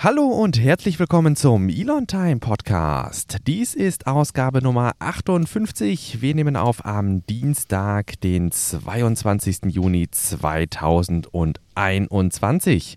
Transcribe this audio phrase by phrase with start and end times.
[0.00, 3.38] Hallo und herzlich willkommen zum Elon Time Podcast.
[3.48, 6.22] Dies ist Ausgabe Nummer 58.
[6.22, 9.62] Wir nehmen auf am Dienstag, den 22.
[9.66, 12.94] Juni 2021.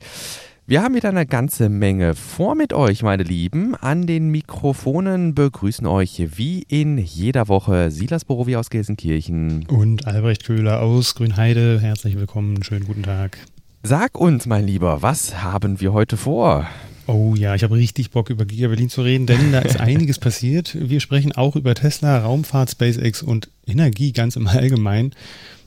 [0.67, 3.74] Wir haben wieder eine ganze Menge vor mit euch, meine Lieben.
[3.74, 10.46] An den Mikrofonen begrüßen euch wie in jeder Woche Silas Borowi aus Gelsenkirchen und Albrecht
[10.46, 11.79] Köhler aus Grünheide.
[11.81, 13.40] Herzlich willkommen, schönen guten Tag.
[13.81, 16.68] Sag uns, mein Lieber, was haben wir heute vor?
[17.08, 20.20] Oh ja, ich habe richtig Bock über Giga Berlin zu reden, denn da ist einiges
[20.20, 20.78] passiert.
[20.80, 25.14] Wir sprechen auch über Tesla, Raumfahrt, SpaceX und Energie ganz im Allgemeinen.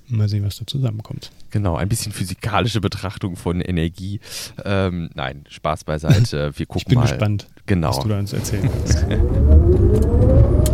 [0.09, 1.31] Mal sehen, was da zusammenkommt.
[1.51, 4.21] Genau, ein bisschen physikalische Betrachtung von Energie.
[4.65, 6.53] Ähm, nein, Spaß beiseite.
[6.57, 7.09] Wir gucken ich bin mal.
[7.09, 7.89] gespannt, genau.
[7.89, 9.07] was du da uns erzählen kannst.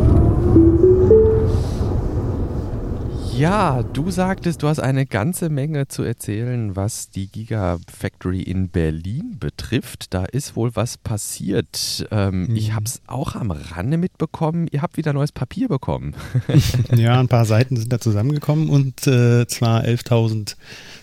[3.41, 9.39] Ja, du sagtest, du hast eine ganze Menge zu erzählen, was die Gigafactory in Berlin
[9.41, 10.13] betrifft.
[10.13, 12.07] Da ist wohl was passiert.
[12.11, 12.57] Ähm, mhm.
[12.57, 14.69] Ich habe es auch am Rande mitbekommen.
[14.71, 16.15] Ihr habt wieder neues Papier bekommen.
[16.95, 20.57] ja, ein paar Seiten sind da zusammengekommen und äh, zwar 11.000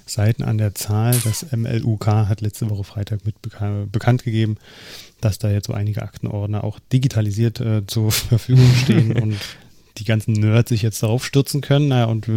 [0.05, 1.15] Seiten an der Zahl.
[1.23, 4.57] Das MLUK hat letzte Woche Freitag mit beka bekannt gegeben,
[5.21, 9.37] dass da jetzt so einige Aktenordner auch digitalisiert äh, zur Verfügung stehen und
[9.97, 11.87] die ganzen Nerds sich jetzt darauf stürzen können.
[11.89, 12.27] Naja, und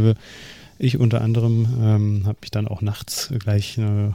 [0.78, 4.08] ich unter anderem ähm, habe mich dann auch nachts gleich äh,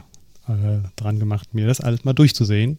[0.48, 2.78] äh, dran gemacht, mir das alles mal durchzusehen,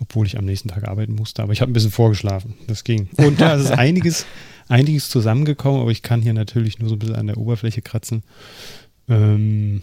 [0.00, 1.42] obwohl ich am nächsten Tag arbeiten musste.
[1.42, 2.54] Aber ich habe ein bisschen vorgeschlafen.
[2.66, 3.08] Das ging.
[3.16, 4.26] Und da ist einiges,
[4.68, 8.22] einiges zusammengekommen, aber ich kann hier natürlich nur so ein bisschen an der Oberfläche kratzen.
[9.08, 9.82] Ähm,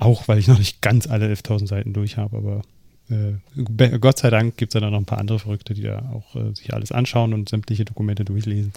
[0.00, 2.62] auch weil ich noch nicht ganz alle 11.000 Seiten durch habe, aber
[3.10, 6.10] äh, Gott sei Dank gibt es ja dann noch ein paar andere Verrückte, die da
[6.12, 8.72] auch äh, sich alles anschauen und sämtliche Dokumente durchlesen.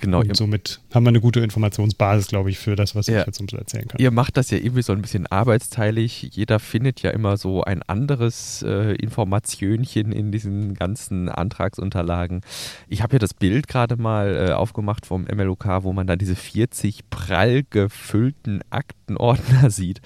[0.00, 0.20] Genau.
[0.20, 3.20] Und somit haben wir eine gute Informationsbasis, glaube ich, für das, was ja.
[3.20, 4.00] ich jetzt uns erzählen kann.
[4.00, 6.30] Ihr macht das ja irgendwie so ein bisschen arbeitsteilig.
[6.32, 12.40] Jeder findet ja immer so ein anderes äh, Informationchen in diesen ganzen Antragsunterlagen.
[12.88, 16.36] Ich habe ja das Bild gerade mal äh, aufgemacht vom MLOK, wo man dann diese
[16.36, 20.00] 40 prall gefüllten Aktenordner sieht.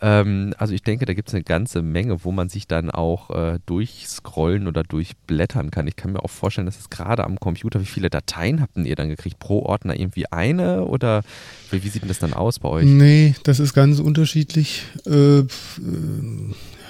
[0.00, 3.30] Ähm, also ich denke, da gibt es eine ganze Menge, wo man sich dann auch
[3.30, 5.86] äh, durchscrollen oder durchblättern kann.
[5.86, 8.96] Ich kann mir auch vorstellen, dass es gerade am Computer, wie viele Dateien habt ihr
[8.96, 9.29] dann gekriegt?
[9.30, 11.22] Kriegt pro Ordner irgendwie eine oder
[11.70, 12.84] wie, wie sieht denn das dann aus bei euch?
[12.84, 14.82] Nee, das ist ganz unterschiedlich.
[15.06, 15.42] Äh,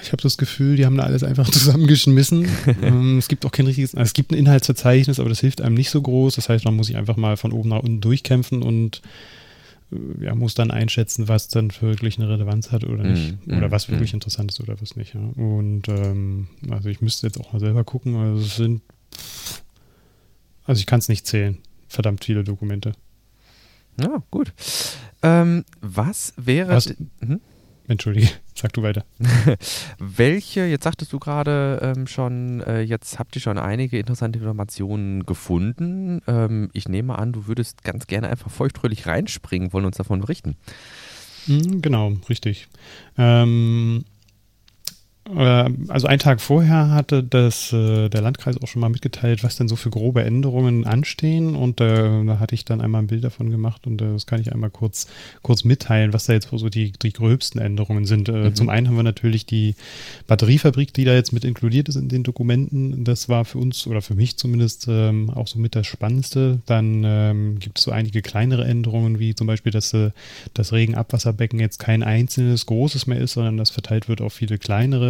[0.03, 2.49] ich habe das Gefühl, die haben da alles einfach zusammengeschmissen.
[2.83, 5.75] ähm, es gibt auch kein richtiges, also es gibt ein Inhaltsverzeichnis, aber das hilft einem
[5.75, 6.37] nicht so groß.
[6.37, 9.03] Das heißt, man muss sich einfach mal von oben nach unten durchkämpfen und
[9.93, 13.47] äh, ja, muss dann einschätzen, was dann wirklich eine Relevanz hat oder nicht.
[13.47, 14.17] Mm, oder mm, was wirklich mm.
[14.17, 15.15] interessant ist oder was nicht.
[15.15, 15.21] Ja.
[15.21, 18.17] Und ähm, also ich müsste jetzt auch mal selber gucken.
[18.17, 18.81] Also es sind,
[20.65, 21.59] also ich kann es nicht zählen
[21.91, 22.93] verdammt viele Dokumente.
[24.01, 24.53] Ja, gut.
[25.23, 26.75] Ähm, was wäre.
[26.75, 26.95] Was?
[27.21, 27.41] Hm?
[27.89, 29.05] Entschuldige, sag du weiter.
[29.99, 35.27] Welche, jetzt sagtest du gerade ähm, schon, äh, jetzt habt ihr schon einige interessante Informationen
[35.27, 36.23] gefunden.
[36.27, 40.57] Ähm, ich nehme an, du würdest ganz gerne einfach feuchtfröhlich reinspringen, wollen uns davon berichten.
[41.47, 42.69] Mhm, genau, richtig.
[43.19, 44.10] Ähm, äh,
[45.25, 49.69] also einen Tag vorher hatte das, äh, der Landkreis auch schon mal mitgeteilt, was denn
[49.69, 51.55] so für grobe Änderungen anstehen.
[51.55, 54.41] Und äh, da hatte ich dann einmal ein Bild davon gemacht und äh, das kann
[54.41, 55.07] ich einmal kurz,
[55.43, 58.29] kurz mitteilen, was da jetzt so die, die gröbsten Änderungen sind.
[58.29, 58.55] Äh, mhm.
[58.55, 59.75] Zum einen haben wir natürlich die
[60.27, 63.05] Batteriefabrik, die da jetzt mit inkludiert ist in den Dokumenten.
[63.05, 66.61] Das war für uns oder für mich zumindest ähm, auch so mit das Spannendste.
[66.67, 70.11] Dann ähm, gibt es so einige kleinere Änderungen, wie zum Beispiel, dass äh,
[70.55, 75.10] das Regenabwasserbecken jetzt kein einzelnes großes mehr ist, sondern das verteilt wird auf viele kleinere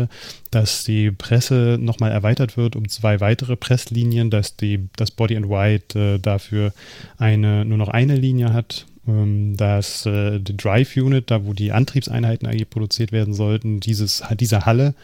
[0.51, 5.49] dass die Presse nochmal erweitert wird um zwei weitere Presslinien, dass die, das Body and
[5.49, 6.73] White äh, dafür
[7.19, 11.73] eine, nur noch eine Linie hat, ähm, dass äh, die Drive Unit, da wo die
[11.73, 14.95] Antriebseinheiten eigentlich produziert werden sollten, dieses, diese Halle,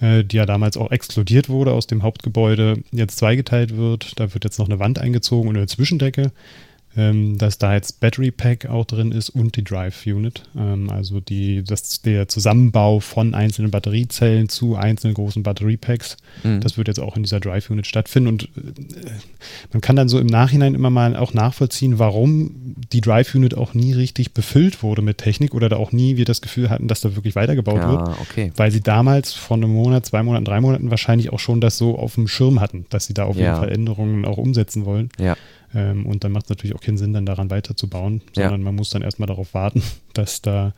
[0.00, 4.18] äh, die ja damals auch exkludiert wurde aus dem Hauptgebäude, jetzt zweigeteilt wird.
[4.18, 6.32] Da wird jetzt noch eine Wand eingezogen und eine Zwischendecke
[6.96, 10.42] ähm, dass da jetzt Battery Pack auch drin ist und die Drive Unit.
[10.56, 16.16] Ähm, also die, das, der Zusammenbau von einzelnen Batteriezellen zu einzelnen großen Batteriepacks.
[16.42, 16.60] Mhm.
[16.60, 18.28] Das wird jetzt auch in dieser Drive Unit stattfinden.
[18.28, 19.10] Und äh,
[19.72, 23.72] man kann dann so im Nachhinein immer mal auch nachvollziehen, warum die Drive Unit auch
[23.72, 27.00] nie richtig befüllt wurde mit Technik oder da auch nie wir das Gefühl hatten, dass
[27.00, 28.08] da wirklich weitergebaut ja, wird.
[28.20, 28.52] Okay.
[28.56, 31.96] Weil sie damals vor einem Monat, zwei Monaten, drei Monaten wahrscheinlich auch schon das so
[31.96, 33.42] auf dem Schirm hatten, dass sie da auf ja.
[33.42, 35.10] jeden Fall Änderungen auch umsetzen wollen.
[35.20, 35.36] Ja.
[35.74, 38.64] Ähm, und dann macht es natürlich auch keinen Sinn, dann daran weiterzubauen, sondern ja.
[38.64, 39.82] man muss dann erstmal darauf warten,
[40.14, 40.74] dass da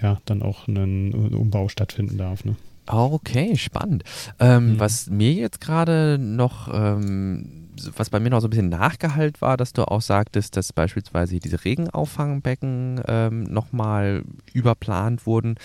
[0.00, 2.44] ja dann auch ein Umbau stattfinden darf.
[2.44, 2.56] Ne?
[2.86, 4.04] Okay, spannend.
[4.38, 4.80] Ähm, mhm.
[4.80, 9.56] Was mir jetzt gerade noch, ähm, was bei mir noch so ein bisschen nachgehalt war,
[9.56, 15.56] dass du auch sagtest, dass beispielsweise diese Regenauffangbecken ähm, nochmal überplant wurden,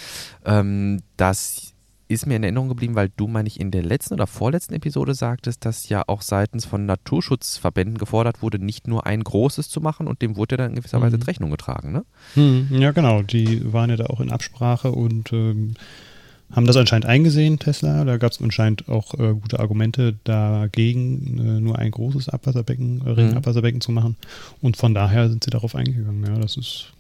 [0.46, 1.73] ähm, dass
[2.08, 5.14] ist mir in Erinnerung geblieben, weil du, meine ich, in der letzten oder vorletzten Episode
[5.14, 10.08] sagtest, dass ja auch seitens von Naturschutzverbänden gefordert wurde, nicht nur ein großes zu machen
[10.08, 11.24] und dem wurde ja dann in gewisser Weise mhm.
[11.24, 12.06] Rechnung getragen, ne?
[12.36, 13.22] Mhm, ja, genau.
[13.22, 15.76] Die waren ja da auch in Absprache und ähm,
[16.52, 18.04] haben das anscheinend eingesehen, Tesla.
[18.06, 23.10] Da gab es anscheinend auch äh, gute Argumente dagegen, äh, nur ein großes Abwasserbecken, äh,
[23.10, 23.82] Ringabwasserbecken mhm.
[23.82, 24.18] zu machen.
[24.62, 26.24] Und von daher sind sie darauf eingegangen.
[26.26, 26.94] Ja, das ist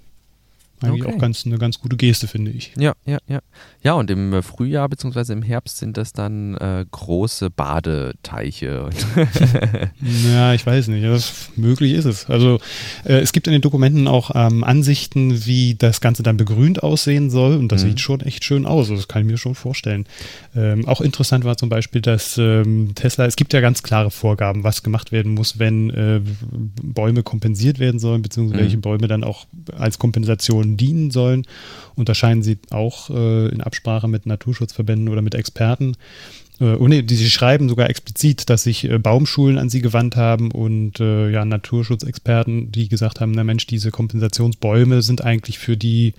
[0.83, 1.15] eigentlich okay.
[1.15, 2.74] auch ganz, eine ganz gute Geste, finde ich.
[2.77, 3.39] Ja, ja, ja.
[3.83, 5.33] Ja, und im äh, Frühjahr bzw.
[5.33, 8.89] im Herbst sind das dann äh, große Badeteiche.
[10.33, 11.03] ja, ich weiß nicht.
[11.57, 12.30] Möglich ist es.
[12.30, 12.59] Also
[13.03, 17.29] äh, es gibt in den Dokumenten auch ähm, Ansichten, wie das Ganze dann begrünt aussehen
[17.29, 17.57] soll.
[17.57, 17.89] Und das mhm.
[17.89, 18.89] sieht schon echt schön aus.
[18.89, 20.06] Also das kann ich mir schon vorstellen.
[20.56, 24.63] Ähm, auch interessant war zum Beispiel, dass ähm, Tesla, es gibt ja ganz klare Vorgaben,
[24.63, 26.21] was gemacht werden muss, wenn äh,
[26.81, 28.63] Bäume kompensiert werden sollen, beziehungsweise mhm.
[28.63, 29.45] welche Bäume dann auch
[29.77, 31.46] als Kompensation dienen sollen.
[31.96, 35.96] Und da scheinen sie auch äh, in Absprache mit Naturschutzverbänden oder mit Experten
[36.60, 40.16] äh, oh nee, die sie schreiben sogar explizit, dass sich äh, Baumschulen an sie gewandt
[40.16, 45.78] haben und äh, ja, Naturschutzexperten, die gesagt haben, na Mensch, diese Kompensationsbäume sind eigentlich für
[45.78, 46.14] die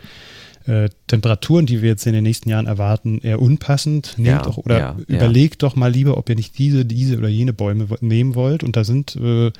[0.67, 4.15] äh, Temperaturen, die wir jetzt in den nächsten Jahren erwarten, eher unpassend.
[4.17, 5.69] Nehmt ja, doch oder ja, überlegt ja.
[5.69, 8.65] doch mal lieber, ob ihr nicht diese, diese oder jene Bäume nehmen wollt.
[8.65, 9.53] Und da sind äh,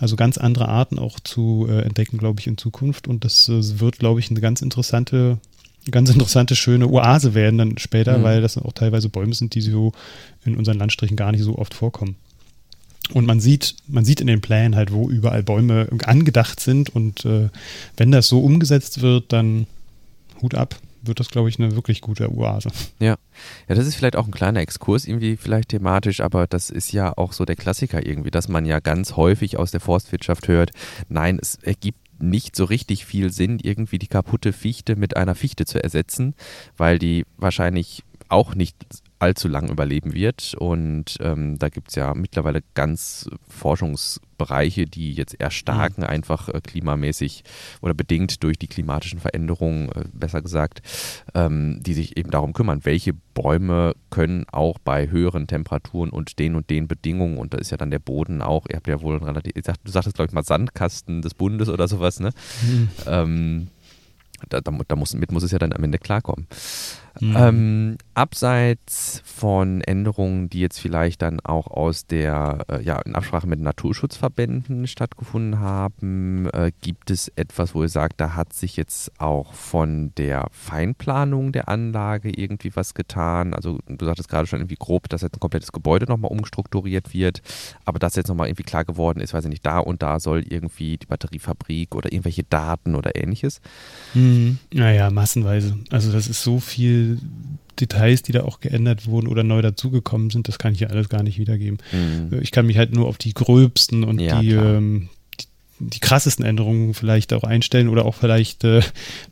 [0.00, 3.06] also ganz andere Arten auch zu äh, entdecken, glaube ich, in Zukunft.
[3.06, 5.38] Und das äh, wird, glaube ich, eine ganz interessante,
[5.90, 8.22] ganz interessante, schöne Oase werden dann später, mhm.
[8.22, 9.92] weil das auch teilweise Bäume sind, die so
[10.44, 12.16] in unseren Landstrichen gar nicht so oft vorkommen.
[13.12, 16.88] Und man sieht, man sieht in den Plänen halt, wo überall Bäume angedacht sind.
[16.90, 17.50] Und äh,
[17.96, 19.66] wenn das so umgesetzt wird, dann
[20.40, 22.70] Hut ab wird das, glaube ich, eine wirklich gute Oase.
[22.98, 23.16] Ja.
[23.68, 27.16] Ja, das ist vielleicht auch ein kleiner Exkurs, irgendwie vielleicht thematisch, aber das ist ja
[27.16, 30.72] auch so der Klassiker irgendwie, dass man ja ganz häufig aus der Forstwirtschaft hört,
[31.08, 35.64] nein, es ergibt nicht so richtig viel Sinn, irgendwie die kaputte Fichte mit einer Fichte
[35.64, 36.34] zu ersetzen,
[36.76, 38.76] weil die wahrscheinlich auch nicht
[39.20, 40.54] allzu lang überleben wird.
[40.58, 46.10] Und ähm, da gibt es ja mittlerweile ganz Forschungsbereiche, die jetzt erstarken, mhm.
[46.10, 47.44] einfach äh, klimamäßig
[47.82, 50.82] oder bedingt durch die klimatischen Veränderungen, äh, besser gesagt,
[51.34, 56.56] ähm, die sich eben darum kümmern, welche Bäume können auch bei höheren Temperaturen und den
[56.56, 59.18] und den Bedingungen, und da ist ja dann der Boden auch, ihr habt ja wohl
[59.18, 62.30] relativ, du sagtest, glaube ich, mal Sandkasten des Bundes oder sowas, ne?
[62.62, 62.88] Mhm.
[63.06, 63.68] Ähm,
[64.48, 66.46] da, da, da muss, mit muss es ja dann am Ende klarkommen.
[67.20, 67.36] Mhm.
[67.36, 73.46] Ähm, abseits von Änderungen, die jetzt vielleicht dann auch aus der, äh, ja, in Absprache
[73.46, 79.12] mit Naturschutzverbänden stattgefunden haben, äh, gibt es etwas, wo ihr sagt, da hat sich jetzt
[79.20, 83.54] auch von der Feinplanung der Anlage irgendwie was getan?
[83.54, 87.42] Also du sagtest gerade schon irgendwie grob, dass jetzt ein komplettes Gebäude nochmal umstrukturiert wird,
[87.84, 90.42] aber dass jetzt nochmal irgendwie klar geworden ist, weiß ich nicht, da und da soll
[90.48, 93.60] irgendwie die Batteriefabrik oder irgendwelche Daten oder ähnliches?
[94.14, 94.58] Mhm.
[94.72, 95.78] Naja, massenweise.
[95.90, 97.09] Also das ist so viel
[97.80, 101.08] Details, die da auch geändert wurden oder neu dazugekommen sind, das kann ich ja alles
[101.08, 101.78] gar nicht wiedergeben.
[101.92, 102.40] Mhm.
[102.42, 105.08] Ich kann mich halt nur auf die gröbsten und ja, die, ähm,
[105.40, 105.46] die,
[105.78, 108.82] die, krassesten Änderungen vielleicht auch einstellen oder auch vielleicht äh,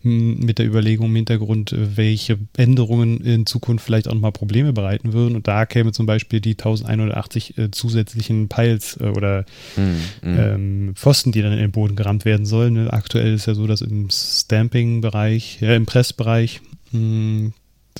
[0.03, 5.13] mit der Überlegung im Hintergrund, äh, welche Änderungen in Zukunft vielleicht auch nochmal Probleme bereiten
[5.13, 5.37] würden.
[5.37, 9.45] Und da käme zum Beispiel die 1180 äh, zusätzlichen Piles äh, oder
[9.77, 10.01] mhm.
[10.23, 12.89] ähm, Pfosten, die dann in den Boden gerammt werden sollen.
[12.89, 17.53] Aktuell ist ja so, dass im Stamping-Bereich, ja, im Pressbereich hm,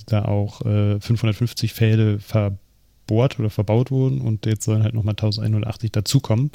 [0.07, 5.93] da auch äh, 550 Pfähle verbohrt oder verbaut wurden und jetzt sollen halt nochmal 1180
[5.93, 6.51] dazukommen.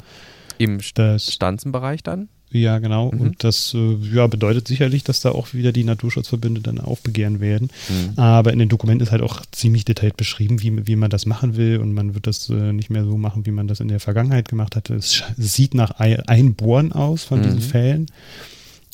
[0.58, 2.28] Im das, Stanzenbereich dann?
[2.54, 3.10] Ja, genau.
[3.10, 3.20] Mhm.
[3.20, 7.68] Und das äh, ja, bedeutet sicherlich, dass da auch wieder die Naturschutzverbünde dann aufbegehren werden.
[7.88, 8.16] Mhm.
[8.16, 11.56] Aber in den Dokumenten ist halt auch ziemlich detailliert beschrieben, wie, wie man das machen
[11.56, 11.78] will.
[11.78, 14.48] Und man wird das äh, nicht mehr so machen, wie man das in der Vergangenheit
[14.48, 14.94] gemacht hatte.
[14.94, 17.42] Es, sieht nach Einbohren aus von mhm.
[17.42, 18.06] diesen Fällen,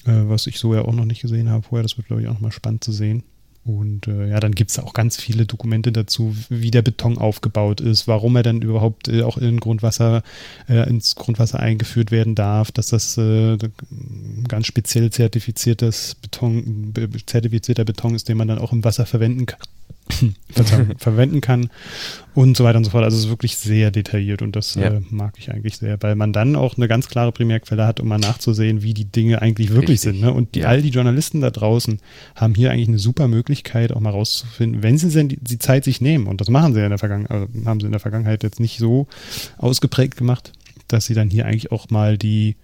[0.07, 1.83] äh, was ich so ja auch noch nicht gesehen habe vorher.
[1.83, 3.25] Das wird, glaube ich, auch nochmal spannend zu sehen.
[3.64, 7.81] Und äh, ja, dann gibt es auch ganz viele Dokumente dazu, wie der Beton aufgebaut
[7.81, 10.23] ist, warum er dann überhaupt äh, auch in Grundwasser,
[10.69, 13.59] äh, ins Grundwasser eingeführt werden darf, dass das äh,
[14.49, 16.95] ganz speziell zertifiziertes Beton,
[17.26, 19.61] zertifizierter Beton ist, den man dann auch im Wasser verwenden kann.
[20.99, 21.71] verwenden kann
[22.35, 23.05] und so weiter und so fort.
[23.05, 24.88] Also es ist wirklich sehr detailliert und das ja.
[24.88, 28.09] äh, mag ich eigentlich sehr, weil man dann auch eine ganz klare Primärquelle hat, um
[28.09, 30.12] mal nachzusehen, wie die Dinge eigentlich wirklich Richtig.
[30.12, 30.21] sind.
[30.21, 30.33] Ne?
[30.33, 30.69] Und die, ja.
[30.69, 32.00] all die Journalisten da draußen
[32.35, 35.85] haben hier eigentlich eine super Möglichkeit, auch mal rauszufinden, wenn sie denn die, die Zeit
[35.85, 36.26] sich nehmen.
[36.26, 38.79] Und das machen sie in der Vergangenheit, also haben sie in der Vergangenheit jetzt nicht
[38.79, 39.07] so
[39.59, 40.52] ausgeprägt gemacht,
[40.88, 42.57] dass sie dann hier eigentlich auch mal die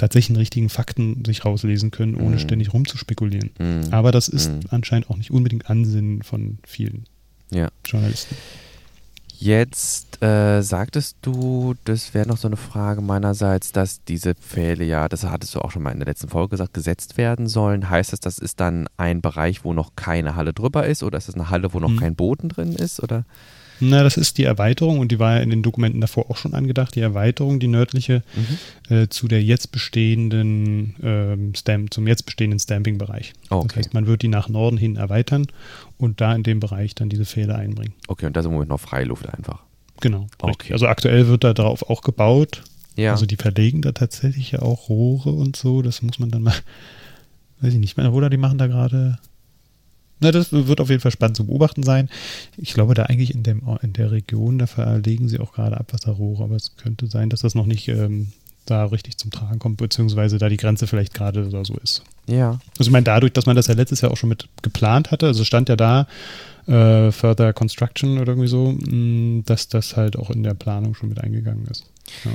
[0.00, 2.40] tatsächlichen richtigen Fakten sich rauslesen können, ohne mhm.
[2.40, 3.50] ständig rumzuspekulieren.
[3.58, 3.92] Mhm.
[3.92, 4.60] Aber das ist mhm.
[4.70, 7.04] anscheinend auch nicht unbedingt Ansinnen von vielen
[7.50, 7.68] ja.
[7.84, 8.34] Journalisten.
[9.38, 15.08] Jetzt äh, sagtest du, das wäre noch so eine Frage meinerseits, dass diese Pfähle ja,
[15.08, 17.88] das hattest du auch schon mal in der letzten Folge gesagt, gesetzt werden sollen.
[17.88, 21.28] Heißt das, das ist dann ein Bereich, wo noch keine Halle drüber ist oder ist
[21.28, 21.98] das eine Halle, wo noch hm.
[21.98, 23.02] kein Boden drin ist?
[23.02, 23.24] Oder?
[23.80, 26.54] Na, das ist die Erweiterung und die war ja in den Dokumenten davor auch schon
[26.54, 26.94] angedacht.
[26.94, 28.94] Die Erweiterung, die nördliche, mhm.
[28.94, 33.32] äh, zu der jetzt bestehenden ähm, Stamp, zum jetzt bestehenden Stamping-Bereich.
[33.48, 33.66] Okay.
[33.68, 35.46] Das heißt, man wird die nach Norden hin erweitern
[35.98, 37.94] und da in dem Bereich dann diese Fehler einbringen.
[38.08, 39.62] Okay, und da ist im Moment noch Freiluft einfach.
[40.00, 40.26] Genau.
[40.38, 40.72] Okay.
[40.72, 42.62] Also aktuell wird da drauf auch gebaut.
[42.96, 43.12] Ja.
[43.12, 45.82] Also die verlegen da tatsächlich ja auch Rohre und so.
[45.82, 46.54] Das muss man dann mal,
[47.60, 49.18] weiß ich nicht mehr, oder die machen da gerade
[50.20, 52.08] na, das wird auf jeden Fall spannend zu beobachten sein.
[52.56, 56.44] Ich glaube, da eigentlich in, dem, in der Region, da verlegen sie auch gerade Abwasserrohre,
[56.44, 58.28] aber es könnte sein, dass das noch nicht ähm,
[58.66, 62.02] da richtig zum Tragen kommt, beziehungsweise da die Grenze vielleicht gerade oder so ist.
[62.26, 62.60] Ja.
[62.78, 65.26] Also ich meine, dadurch, dass man das ja letztes Jahr auch schon mit geplant hatte,
[65.26, 66.06] also stand ja da
[66.66, 70.94] äh, Further Construction oder irgendwie so, mh, mm, dass das halt auch in der Planung
[70.94, 71.86] schon mit eingegangen ist.
[72.24, 72.30] Ja.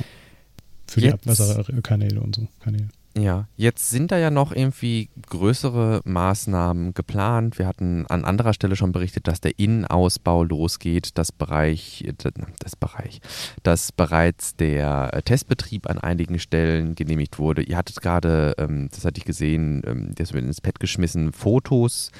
[0.87, 1.25] Für Jetzt.
[1.25, 2.47] die Abwasserkanäle und so.
[2.63, 2.89] Kanäle.
[3.17, 7.57] Ja, jetzt sind da ja noch irgendwie größere Maßnahmen geplant.
[7.57, 13.21] Wir hatten an anderer Stelle schon berichtet, dass der Innenausbau losgeht, das Bereich, das Bereich,
[13.63, 17.61] dass bereits der Testbetrieb an einigen Stellen genehmigt wurde.
[17.63, 22.11] Ihr hattet gerade, ähm, das hatte ich gesehen, ähm, das wird ins Pad geschmissen, Fotos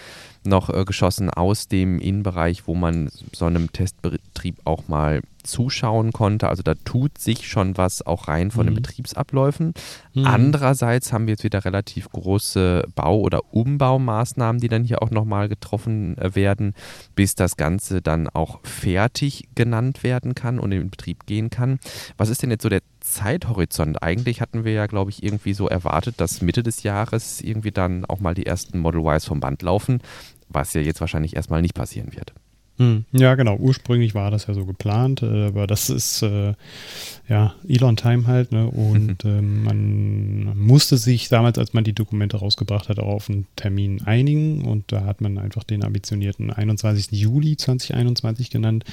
[0.46, 6.50] noch äh, geschossen aus dem Innenbereich, wo man so einem Testbetrieb auch mal zuschauen konnte.
[6.50, 8.72] Also da tut sich schon was auch rein von mhm.
[8.72, 9.74] den Betriebsabläufen.
[10.14, 10.25] Mhm.
[10.25, 15.50] Andererseits haben wir jetzt wieder relativ große Bau- oder Umbaumaßnahmen, die dann hier auch nochmal
[15.50, 16.74] getroffen äh, werden,
[17.16, 21.80] bis das Ganze dann auch fertig genannt werden kann und in Betrieb gehen kann.
[22.18, 24.02] Was ist denn jetzt so der Zeithorizont?
[24.02, 28.06] Eigentlich hatten wir ja, glaube ich, irgendwie so erwartet, dass Mitte des Jahres irgendwie dann
[28.06, 30.02] auch mal die ersten Model Ys vom Band laufen,
[30.50, 32.34] was ja jetzt wahrscheinlich erstmal nicht passieren wird.
[32.77, 33.05] Hm.
[33.13, 33.55] Ja, genau.
[33.58, 36.53] Ursprünglich war das ja so geplant, äh, aber das ist äh,
[37.29, 38.67] ja Elon-Time halt, ne?
[38.67, 39.63] Und mhm.
[39.65, 44.65] man musste sich damals, als man die Dokumente rausgebracht hat, auch auf einen Termin einigen
[44.65, 47.12] und da hat man einfach den ambitionierten 21.
[47.12, 48.84] Juli 2021 genannt.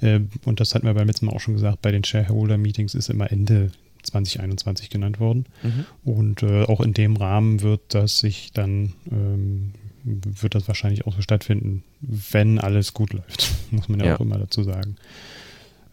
[0.00, 3.10] Äh, und das hatten wir beim letzten Mal auch schon gesagt, bei den Shareholder-Meetings ist
[3.10, 3.72] immer Ende
[4.04, 5.46] 2021 genannt worden.
[5.62, 5.84] Mhm.
[6.04, 9.72] Und äh, auch in dem Rahmen wird das sich dann ähm,
[10.04, 14.16] wird das wahrscheinlich auch so stattfinden, wenn alles gut läuft, muss man ja, ja.
[14.16, 14.96] auch immer dazu sagen.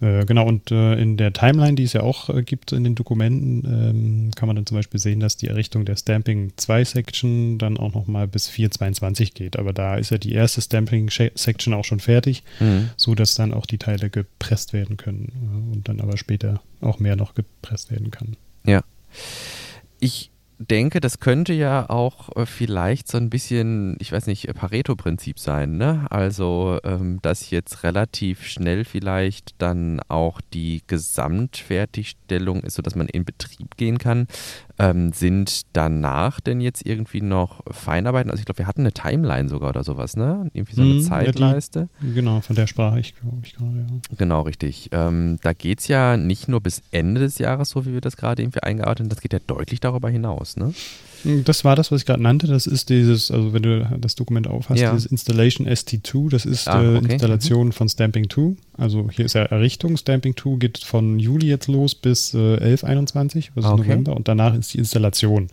[0.02, 2.96] Äh, genau, und äh, in der Timeline, die es ja auch äh, gibt in den
[2.96, 7.58] Dokumenten, ähm, kann man dann zum Beispiel sehen, dass die Errichtung der Stamping 2 Section
[7.58, 9.60] dann auch nochmal bis 422 geht.
[9.60, 12.92] Aber da ist ja die erste Stamping Section auch schon fertig, mhm.
[12.96, 17.00] so dass dann auch die Teile gepresst werden können äh, und dann aber später auch
[17.00, 18.38] mehr noch gepresst werden kann.
[18.66, 18.84] Ja.
[20.00, 25.40] Ich denke, das könnte ja auch äh, vielleicht so ein bisschen, ich weiß nicht, Pareto-Prinzip
[25.40, 26.06] sein, ne?
[26.10, 33.24] Also, ähm, dass jetzt relativ schnell vielleicht dann auch die Gesamtfertigstellung ist, sodass man in
[33.26, 34.28] Betrieb gehen kann.
[34.82, 38.32] Ähm, sind danach denn jetzt irgendwie noch Feinarbeiten?
[38.32, 40.50] Also ich glaube, wir hatten eine Timeline sogar oder sowas, ne?
[40.54, 41.80] Irgendwie so eine hm, Zeitleiste.
[41.80, 44.16] Ja, die, genau, von der sprach ich, glaube ich, gerade, ja.
[44.18, 44.90] Genau, richtig.
[44.94, 48.16] Ähm, da geht es ja nicht nur bis Ende des Jahres, so wie wir das
[48.16, 50.74] gerade irgendwie eingearbeitet haben, das geht ja deutlich darüber hinaus, ne?
[51.44, 52.48] Das war das, was ich gerade nannte.
[52.48, 54.94] Das ist dieses, also wenn du das Dokument aufhast, ja.
[54.94, 57.14] dieses Installation ST2, das ist ah, äh, okay.
[57.14, 57.72] Installation mhm.
[57.74, 58.56] von Stamping 2.
[58.78, 59.98] Also hier ist ja Errichtung.
[59.98, 63.82] Stamping 2 geht von Juli jetzt los bis äh, 11, 21, also okay.
[63.82, 64.16] November.
[64.16, 65.50] Und danach ist die Installation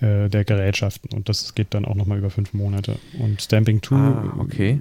[0.00, 1.10] äh, der Gerätschaften.
[1.12, 2.96] Und das geht dann auch nochmal über fünf Monate.
[3.18, 4.80] Und Stamping 2, ah, okay.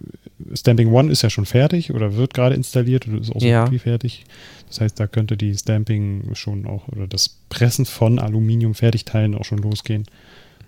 [0.53, 3.67] Stamping 1 ist ja schon fertig oder wird gerade installiert oder ist auch so ja.
[3.67, 4.25] gut fertig.
[4.67, 9.59] Das heißt, da könnte die Stamping schon auch oder das Pressen von Aluminium-Fertigteilen auch schon
[9.59, 10.05] losgehen.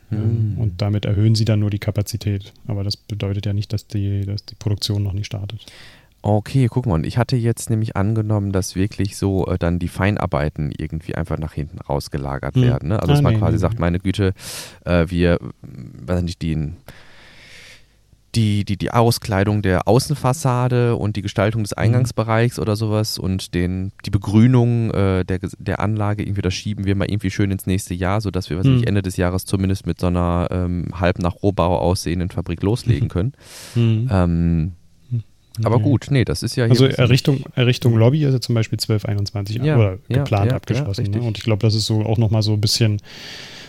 [0.09, 0.55] Mhm.
[0.57, 2.53] Und damit erhöhen sie dann nur die Kapazität.
[2.67, 5.65] Aber das bedeutet ja nicht, dass die, dass die Produktion noch nicht startet.
[6.21, 9.88] Okay, guck mal, und ich hatte jetzt nämlich angenommen, dass wirklich so äh, dann die
[9.88, 12.61] Feinarbeiten irgendwie einfach nach hinten rausgelagert hm.
[12.61, 12.89] werden.
[12.89, 12.99] Ne?
[12.99, 14.33] Also, ah, dass man nee, quasi nee, sagt, meine Güte,
[14.85, 16.77] äh, wir, weiß nicht, den
[18.35, 21.83] die, die, die Auskleidung der Außenfassade und die Gestaltung des mhm.
[21.83, 26.95] Eingangsbereichs oder sowas und den, die Begrünung äh, der, der Anlage, irgendwie das schieben wir
[26.95, 28.75] mal irgendwie schön ins nächste Jahr, sodass wir, was mhm.
[28.75, 33.07] nicht, Ende des Jahres zumindest mit so einer ähm, halb nach Rohbau aussehenden Fabrik loslegen
[33.09, 33.33] können.
[33.73, 34.09] Mhm.
[34.11, 34.71] Ähm,
[35.63, 36.71] aber gut, nee, das ist ja hier.
[36.71, 41.11] Also Errichtung, Errichtung Lobby ist ja zum Beispiel 1221 ja, oder geplant ja, ja, abgeschlossen.
[41.11, 41.21] Ne?
[41.21, 43.01] Und ich glaube, das ist so auch nochmal so ein bisschen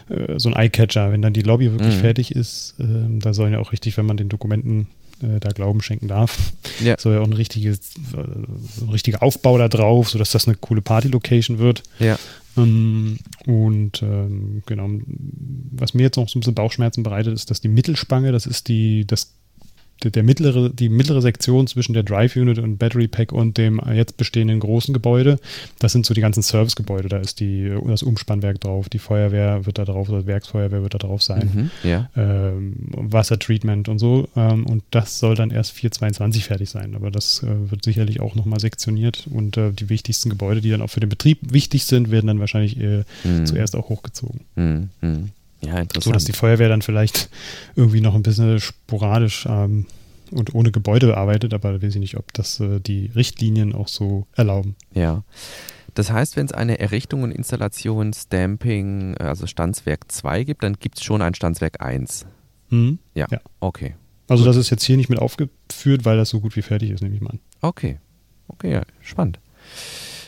[0.09, 2.00] äh, so ein Eyecatcher, wenn dann die Lobby wirklich mhm.
[2.00, 2.85] fertig ist, äh,
[3.18, 4.88] da sollen ja auch richtig, wenn man den Dokumenten
[5.23, 6.97] äh, da Glauben schenken darf, ja.
[6.99, 10.82] soll ja auch ein, richtiges, äh, ein richtiger Aufbau da drauf, sodass das eine coole
[10.82, 11.82] Party-Location wird.
[11.99, 12.18] Ja.
[12.56, 14.88] Ähm, und ähm, genau,
[15.73, 18.68] was mir jetzt noch so ein bisschen Bauchschmerzen bereitet, ist, dass die Mittelspange, das ist
[18.68, 19.35] die, das
[20.02, 23.80] der, der, mittlere, die mittlere Sektion zwischen der Drive Unit und Battery Pack und dem
[23.92, 25.38] jetzt bestehenden großen Gebäude,
[25.78, 27.09] das sind so die ganzen Servicegebäude.
[27.09, 30.99] Da ist die, das Umspannwerk drauf, die Feuerwehr wird da drauf, oder Werksfeuerwehr wird da
[30.99, 32.11] drauf sein, mhm, ja.
[32.16, 34.28] ähm, Wassertreatment und so.
[34.37, 36.95] Ähm, und das soll dann erst 422 fertig sein.
[36.95, 40.83] Aber das äh, wird sicherlich auch nochmal sektioniert und äh, die wichtigsten Gebäude, die dann
[40.83, 43.47] auch für den Betrieb wichtig sind, werden dann wahrscheinlich äh, mhm.
[43.47, 44.40] zuerst auch hochgezogen.
[44.57, 45.30] Mhm.
[45.64, 46.05] Ja, interessant.
[46.05, 47.29] So dass die Feuerwehr dann vielleicht
[47.76, 49.87] irgendwie noch ein bisschen sporadisch ähm,
[50.31, 54.26] und ohne Gebäude arbeitet, aber weiß ich nicht, ob das äh, die Richtlinien auch so
[54.35, 54.76] erlauben.
[54.95, 55.25] Ja.
[55.95, 60.99] Das heißt, wenn es eine Errichtung und Installation Stamping, also Standswerk 2 gibt, dann gibt
[60.99, 62.26] es schon ein Standswerk 1.
[62.71, 62.99] Mhm.
[63.14, 63.26] Ja.
[63.31, 63.40] ja.
[63.59, 63.97] Okay.
[64.29, 67.02] Also das ist jetzt hier nicht mit aufgeführt, weil das so gut wie fertig ist,
[67.02, 67.40] nehme ich mal an.
[67.61, 67.99] Okay.
[68.47, 69.40] Okay, ja, spannend.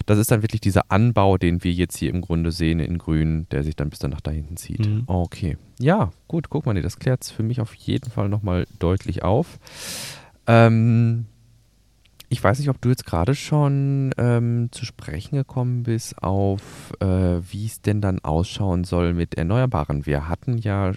[0.07, 3.47] Das ist dann wirklich dieser Anbau, den wir jetzt hier im Grunde sehen in grün,
[3.51, 4.87] der sich dann bis dann nach da hinten zieht.
[4.87, 5.05] Mhm.
[5.07, 5.57] Okay.
[5.79, 9.59] Ja, gut, guck mal, das klärt es für mich auf jeden Fall nochmal deutlich auf.
[10.47, 11.27] Ähm,
[12.33, 16.63] ich weiß nicht, ob du jetzt gerade schon ähm, zu sprechen gekommen bist auf,
[17.01, 20.07] äh, wie es denn dann ausschauen soll mit Erneuerbaren.
[20.07, 20.93] Wir hatten ja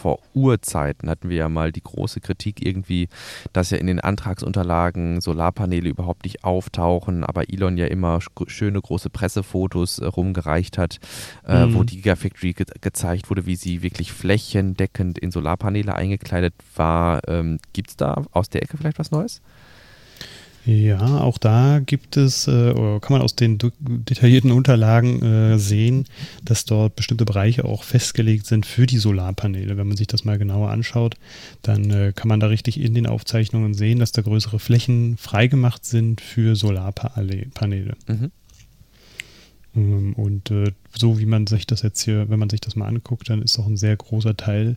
[0.00, 3.08] vor Urzeiten hatten wir ja mal die große Kritik irgendwie,
[3.52, 9.10] dass ja in den Antragsunterlagen Solarpaneele überhaupt nicht auftauchen, aber Elon ja immer schöne große
[9.10, 10.98] Pressefotos äh, rumgereicht hat,
[11.46, 11.74] äh, mhm.
[11.76, 17.20] wo die Gigafactory ge gezeigt wurde, wie sie wirklich flächendeckend in Solarpaneele eingekleidet war.
[17.28, 19.40] Ähm, Gibt es da aus der Ecke vielleicht was Neues?
[20.66, 26.06] Ja, auch da gibt es, äh, kann man aus den detaillierten Unterlagen äh, sehen,
[26.42, 29.76] dass dort bestimmte Bereiche auch festgelegt sind für die Solarpaneele.
[29.76, 31.16] Wenn man sich das mal genauer anschaut,
[31.60, 35.84] dann äh, kann man da richtig in den Aufzeichnungen sehen, dass da größere Flächen freigemacht
[35.84, 37.96] sind für Solarpaneele.
[38.06, 38.30] Mhm.
[39.76, 42.88] Ähm, und äh, so wie man sich das jetzt hier, wenn man sich das mal
[42.88, 44.76] anguckt, dann ist auch ein sehr großer Teil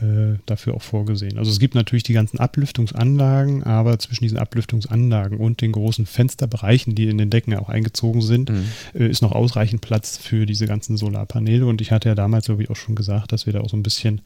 [0.00, 1.38] äh, dafür auch vorgesehen.
[1.38, 6.94] Also es gibt natürlich die ganzen Ablüftungsanlagen, aber zwischen diesen Ablüftungsanlagen und den großen Fensterbereichen,
[6.94, 8.64] die in den Decken ja auch eingezogen sind, mhm.
[8.94, 11.66] äh, ist noch ausreichend Platz für diese ganzen Solarpaneele.
[11.66, 13.76] Und ich hatte ja damals, glaube ich, auch schon gesagt, dass wir da auch so
[13.76, 14.22] ein bisschen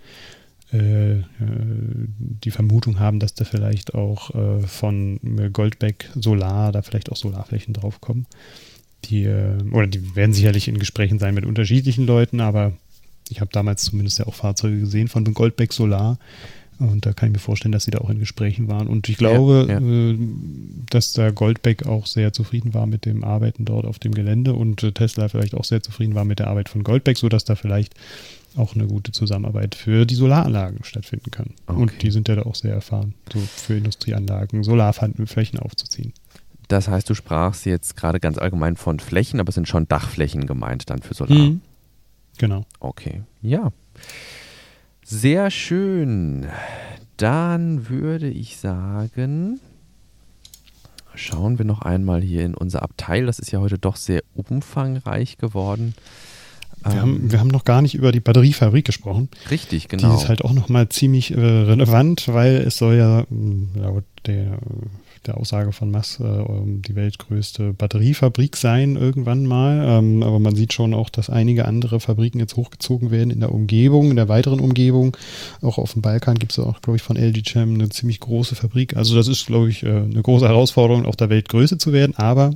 [0.72, 4.30] äh, die Vermutung haben, dass da vielleicht auch
[4.66, 5.20] von
[5.52, 8.26] Goldbeck Solar da vielleicht auch Solarflächen draufkommen.
[9.04, 9.28] Die,
[9.72, 12.72] oder die werden sicherlich in Gesprächen sein mit unterschiedlichen Leuten, aber
[13.28, 16.18] ich habe damals zumindest ja auch Fahrzeuge gesehen von Goldbeck Solar.
[16.78, 18.86] Und da kann ich mir vorstellen, dass sie da auch in Gesprächen waren.
[18.86, 20.10] Und ich glaube, ja, ja.
[20.10, 20.18] Äh,
[20.90, 24.82] dass da Goldbeck auch sehr zufrieden war mit dem Arbeiten dort auf dem Gelände und
[24.82, 27.94] äh, Tesla vielleicht auch sehr zufrieden war mit der Arbeit von Goldbeck, sodass da vielleicht
[28.56, 31.50] auch eine gute Zusammenarbeit für die Solaranlagen stattfinden kann.
[31.66, 31.80] Okay.
[31.80, 36.12] Und die sind ja da auch sehr erfahren, so für Industrieanlagen Solarflächen aufzuziehen.
[36.68, 40.46] Das heißt, du sprachst jetzt gerade ganz allgemein von Flächen, aber es sind schon Dachflächen
[40.46, 41.38] gemeint dann für Solar.
[41.38, 41.60] Mhm.
[42.38, 42.64] Genau.
[42.80, 43.22] Okay.
[43.42, 43.72] Ja.
[45.02, 46.46] Sehr schön.
[47.16, 49.60] Dann würde ich sagen,
[51.14, 53.26] schauen wir noch einmal hier in unser Abteil.
[53.26, 55.94] Das ist ja heute doch sehr umfangreich geworden.
[56.84, 59.28] Wir, haben, ähm, wir haben noch gar nicht über die Batteriefabrik gesprochen.
[59.50, 60.10] Richtig, genau.
[60.10, 63.24] Die ist halt auch nochmal ziemlich äh, relevant, weil es soll ja
[63.74, 64.58] laut der
[65.26, 69.84] der Aussage von Mass äh, die weltgrößte Batteriefabrik sein irgendwann mal.
[69.86, 73.52] Ähm, aber man sieht schon auch, dass einige andere Fabriken jetzt hochgezogen werden in der
[73.52, 75.16] Umgebung, in der weiteren Umgebung.
[75.62, 78.54] Auch auf dem Balkan gibt es auch, glaube ich, von LG Chem eine ziemlich große
[78.54, 78.96] Fabrik.
[78.96, 82.16] Also das ist, glaube ich, äh, eine große Herausforderung, auch der Weltgröße zu werden.
[82.16, 82.52] Aber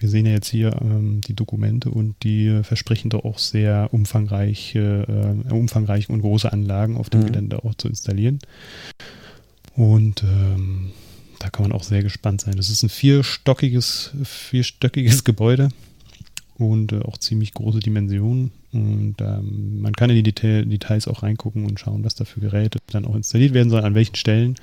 [0.00, 5.44] wir sehen ja jetzt hier ähm, die Dokumente und die versprechen doch auch sehr umfangreiche,
[5.48, 7.26] äh, umfangreiche und große Anlagen auf dem mhm.
[7.26, 8.38] Gelände auch zu installieren.
[9.76, 10.92] Und ähm,
[11.40, 12.56] da kann man auch sehr gespannt sein.
[12.56, 15.70] Das ist ein vierstockiges, vierstöckiges Gebäude
[16.56, 18.52] und äh, auch ziemlich große Dimensionen.
[18.72, 22.38] Und ähm, man kann in die Detail, Details auch reingucken und schauen, was da für
[22.38, 24.54] Geräte dann auch installiert werden sollen, an welchen Stellen.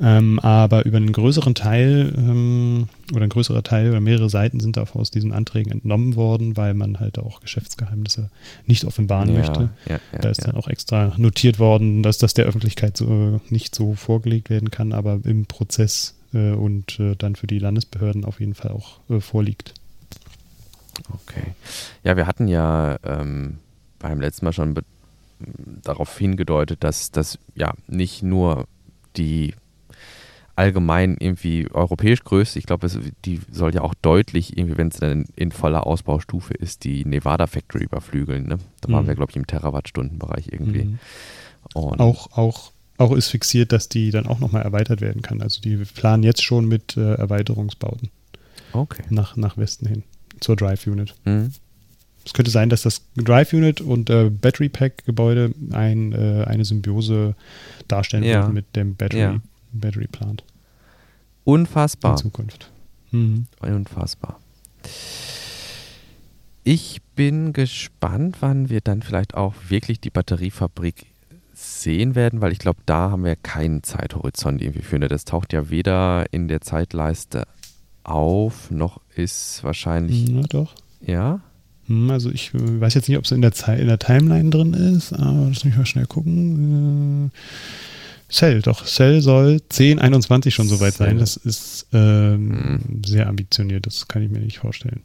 [0.00, 4.76] Ähm, aber über einen größeren Teil ähm, oder ein größerer Teil oder mehrere Seiten sind
[4.76, 8.30] davor aus diesen Anträgen entnommen worden, weil man halt auch Geschäftsgeheimnisse
[8.66, 9.70] nicht offenbaren ja, möchte.
[9.88, 13.76] Ja, ja, da ist dann auch extra notiert worden, dass das der Öffentlichkeit so, nicht
[13.76, 18.40] so vorgelegt werden kann, aber im Prozess äh, und äh, dann für die Landesbehörden auf
[18.40, 19.74] jeden Fall auch äh, vorliegt.
[21.12, 21.54] Okay.
[22.04, 23.58] Ja, wir hatten ja ähm,
[23.98, 24.74] beim letzten Mal schon
[25.82, 28.66] darauf hingedeutet, dass das ja nicht nur
[29.16, 29.54] die
[30.54, 32.88] allgemein irgendwie europäisch größte, ich glaube,
[33.26, 37.46] die soll ja auch deutlich, irgendwie, wenn es dann in voller Ausbaustufe ist, die Nevada
[37.46, 38.46] Factory überflügeln.
[38.46, 38.58] Ne?
[38.80, 38.92] Da mhm.
[38.94, 40.84] waren wir, glaube ich, im Terawattstundenbereich irgendwie.
[40.84, 40.98] Mhm.
[41.74, 45.42] auch, auch, auch ist fixiert, dass die dann auch nochmal erweitert werden kann.
[45.42, 48.08] Also die planen jetzt schon mit äh, Erweiterungsbauten.
[48.72, 49.02] Okay.
[49.10, 50.04] Nach, nach Westen hin
[50.40, 51.14] zur Drive Unit.
[51.24, 51.52] Mhm.
[52.24, 56.64] es könnte sein, dass das Drive Unit und äh, Battery Pack Gebäude ein, äh, eine
[56.64, 57.34] Symbiose
[57.88, 58.48] darstellen Ja.
[58.48, 59.40] mit dem Battery, Ja.
[59.72, 60.42] Battery Plant
[61.44, 62.12] Unfassbar.
[62.12, 62.70] in Zukunft.
[63.12, 63.46] Mhm.
[63.60, 64.40] Unfassbar.
[66.64, 71.06] Ich bin gespannt, wann wir dann vielleicht auch wirklich die Batteriefabrik
[71.54, 74.98] sehen werden, weil ich glaube, da haben wir keinen Zeithorizont irgendwie für.
[74.98, 75.08] Ne?
[75.08, 77.46] Das taucht ja weder in der Zeitleiste
[78.06, 80.74] auf, noch ist wahrscheinlich, Na doch.
[81.04, 81.40] ja,
[81.86, 85.12] Hm, Also ich weiß jetzt nicht, ob es in der, in der Timeline drin ist,
[85.12, 87.30] aber lass mich mal schnell gucken.
[87.32, 91.06] Äh, Cell, doch, Cell soll 1021 schon soweit Cell.
[91.08, 91.18] sein.
[91.18, 95.02] Das ist ähm, sehr ambitioniert, das kann ich mir nicht vorstellen.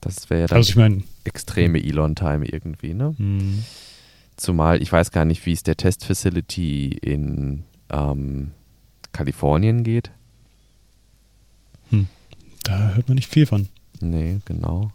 [0.00, 3.14] das wäre ja dann Also ich meine, extreme Elon-Time irgendwie, ne?
[3.18, 3.62] hm,
[4.36, 8.52] Zumal ich weiß gar nicht, wie es der Test-Facility in ähm,
[9.12, 10.10] Kalifornien geht.
[12.66, 13.68] Da hört man nicht viel von.
[14.00, 14.90] Nee, genau.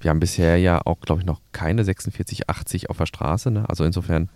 [0.00, 3.68] Wir haben bisher ja auch, glaube ich, noch keine 4680 auf der Straße, ne?
[3.68, 4.28] Also insofern,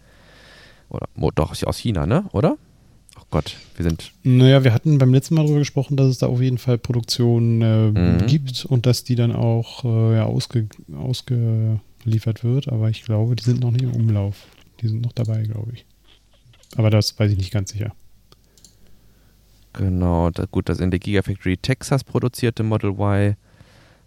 [0.88, 2.24] oder mo- doch, aus China, ne?
[2.32, 2.56] Oder?
[3.18, 6.26] Oh Gott, wir sind, Naja, wir hatten beim letzten Mal darüber gesprochen, dass es da
[6.28, 8.26] auf jeden Fall Produktion äh, Mhm.
[8.26, 13.44] gibt und dass die dann auch äh, ja, ausge, ausgeliefert wird, aber ich glaube, die
[13.44, 14.46] sind noch nicht im Umlauf.
[14.80, 15.84] Die sind noch dabei, glaube ich.
[16.76, 17.92] Aber das weiß ich nicht ganz sicher.
[19.72, 23.36] Genau, da, gut, das in der Gigafactory Texas produzierte Model Y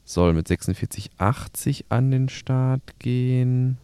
[0.06, 3.78] soll mit 4680 an den Start gehen.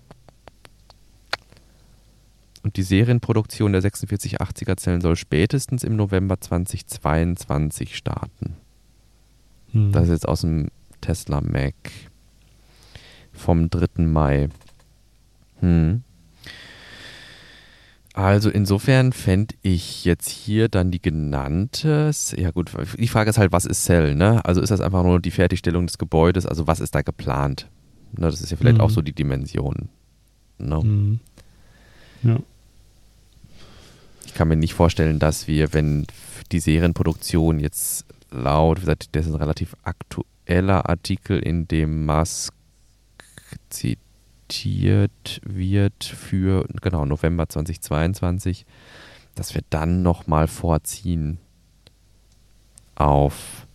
[2.64, 8.58] Und die Serienproduktion der 4680er Zellen soll spätestens im November 2022 starten.
[9.72, 9.92] Hm.
[9.92, 10.68] Das ist jetzt aus dem
[11.00, 11.76] Tesla Mac
[13.32, 14.04] vom 3.
[14.04, 14.50] Mai.
[15.62, 16.04] Hm.
[18.22, 23.54] Also insofern fände ich jetzt hier dann die genannte, ja gut, die Frage ist halt,
[23.54, 24.44] was ist Cell, ne?
[24.44, 27.70] Also ist das einfach nur die Fertigstellung des Gebäudes, also was ist da geplant?
[28.12, 28.84] Ne, das ist ja vielleicht Mhm.
[28.84, 29.88] auch so die Dimension.
[30.58, 30.82] Ne?
[30.82, 31.20] Hm.
[32.24, 32.40] Ja.
[34.26, 36.06] Ich kann mir nicht vorstellen, dass wir, wenn
[36.52, 42.54] die Serienproduktion jetzt laut, wie gesagt, das ist ein relativ aktueller Artikel, in dem Musk
[43.70, 44.00] zitiert
[45.44, 48.66] wird für genau November 2022,
[49.36, 51.38] dass wir dann nochmal vorziehen
[52.96, 53.68] auf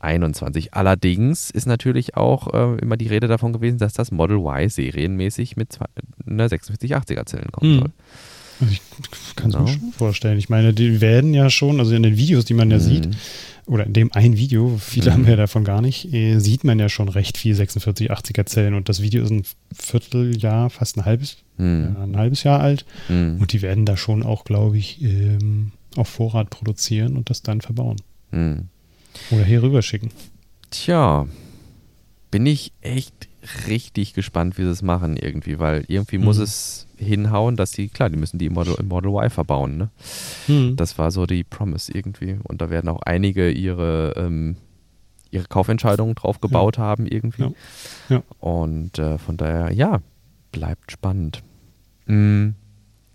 [0.00, 0.74] 21.
[0.74, 5.56] Allerdings ist natürlich auch äh, immer die Rede davon gewesen, dass das Model Y serienmäßig
[5.56, 5.86] mit zwei,
[6.26, 7.78] einer 4680er Zellen kommen Mhm.
[7.78, 7.90] soll.
[8.62, 8.80] Also ich
[9.36, 9.64] kann es Genau.
[9.64, 10.38] mir schon vorstellen.
[10.38, 12.80] Ich meine, die werden ja schon, also in den Videos, die man ja Mhm.
[12.82, 13.08] sieht,
[13.66, 15.14] oder in dem ein Video, viele Mhm.
[15.14, 18.88] haben wir davon gar nicht, äh, sieht man ja schon recht viel 4680er Zellen und
[18.88, 21.94] das Video ist ein Vierteljahr, fast ein halbes, Mhm.
[21.96, 23.38] ja, ein halbes Jahr alt Mhm.
[23.40, 27.60] und die werden da schon auch, glaube ich, ähm, auf Vorrat produzieren und das dann
[27.60, 27.96] verbauen
[28.30, 28.68] Mhm.
[29.30, 30.10] oder hier rüber schicken.
[30.70, 31.26] Tja,
[32.30, 33.28] bin ich echt
[33.66, 36.42] richtig gespannt, wie sie es machen irgendwie, weil irgendwie muss Mhm.
[36.44, 39.90] es hinhauen, dass die, klar, die müssen die Model, Model Y verbauen, ne?
[40.46, 40.76] Hm.
[40.76, 42.38] Das war so die Promise irgendwie.
[42.44, 44.56] Und da werden auch einige ihre, ähm,
[45.30, 47.42] ihre Kaufentscheidungen drauf gebaut haben irgendwie.
[47.42, 47.52] Ja.
[48.08, 48.22] Ja.
[48.38, 50.00] Und äh, von daher, ja,
[50.52, 51.42] bleibt spannend.
[52.06, 52.50] Mm,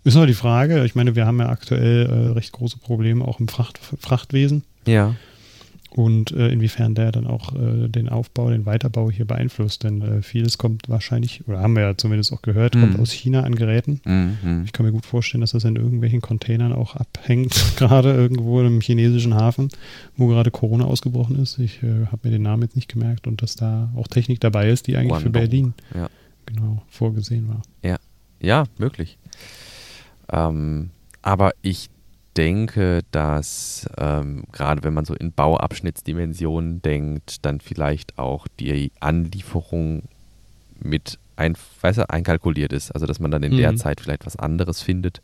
[0.04, 3.40] Ist noch die Frage, ich meine, wir haben ja aktuell äh, recht große Probleme auch
[3.40, 4.64] im Fracht, Frachtwesen.
[4.86, 5.14] ja,
[5.90, 9.84] und äh, inwiefern der dann auch äh, den Aufbau, den Weiterbau hier beeinflusst.
[9.84, 13.00] Denn äh, vieles kommt wahrscheinlich, oder haben wir ja zumindest auch gehört, kommt Mhm.
[13.00, 14.00] aus China an Geräten.
[14.04, 14.62] mhm.
[14.66, 18.80] Ich kann mir gut vorstellen, dass das in irgendwelchen Containern auch abhängt, gerade irgendwo im
[18.80, 19.68] chinesischen Hafen,
[20.16, 21.58] wo gerade Corona ausgebrochen ist.
[21.58, 24.68] Ich äh, habe mir den Namen jetzt nicht gemerkt und dass da auch Technik dabei
[24.70, 25.32] ist, die eigentlich für Guangdong.
[25.32, 26.08] Berlin Ja.
[26.46, 27.62] genau vorgesehen war.
[28.40, 29.18] Ja, möglich.
[30.30, 30.90] Ähm,
[31.22, 31.90] aber ich
[32.38, 40.04] denke, dass ähm, gerade wenn man so in Bauabschnittsdimensionen denkt, dann vielleicht auch die Anlieferung
[40.80, 42.92] mit ein, weißt du, einkalkuliert ist.
[42.92, 43.76] Also dass man dann in der Mhm.
[43.76, 45.20] Zeit vielleicht was anderes findet.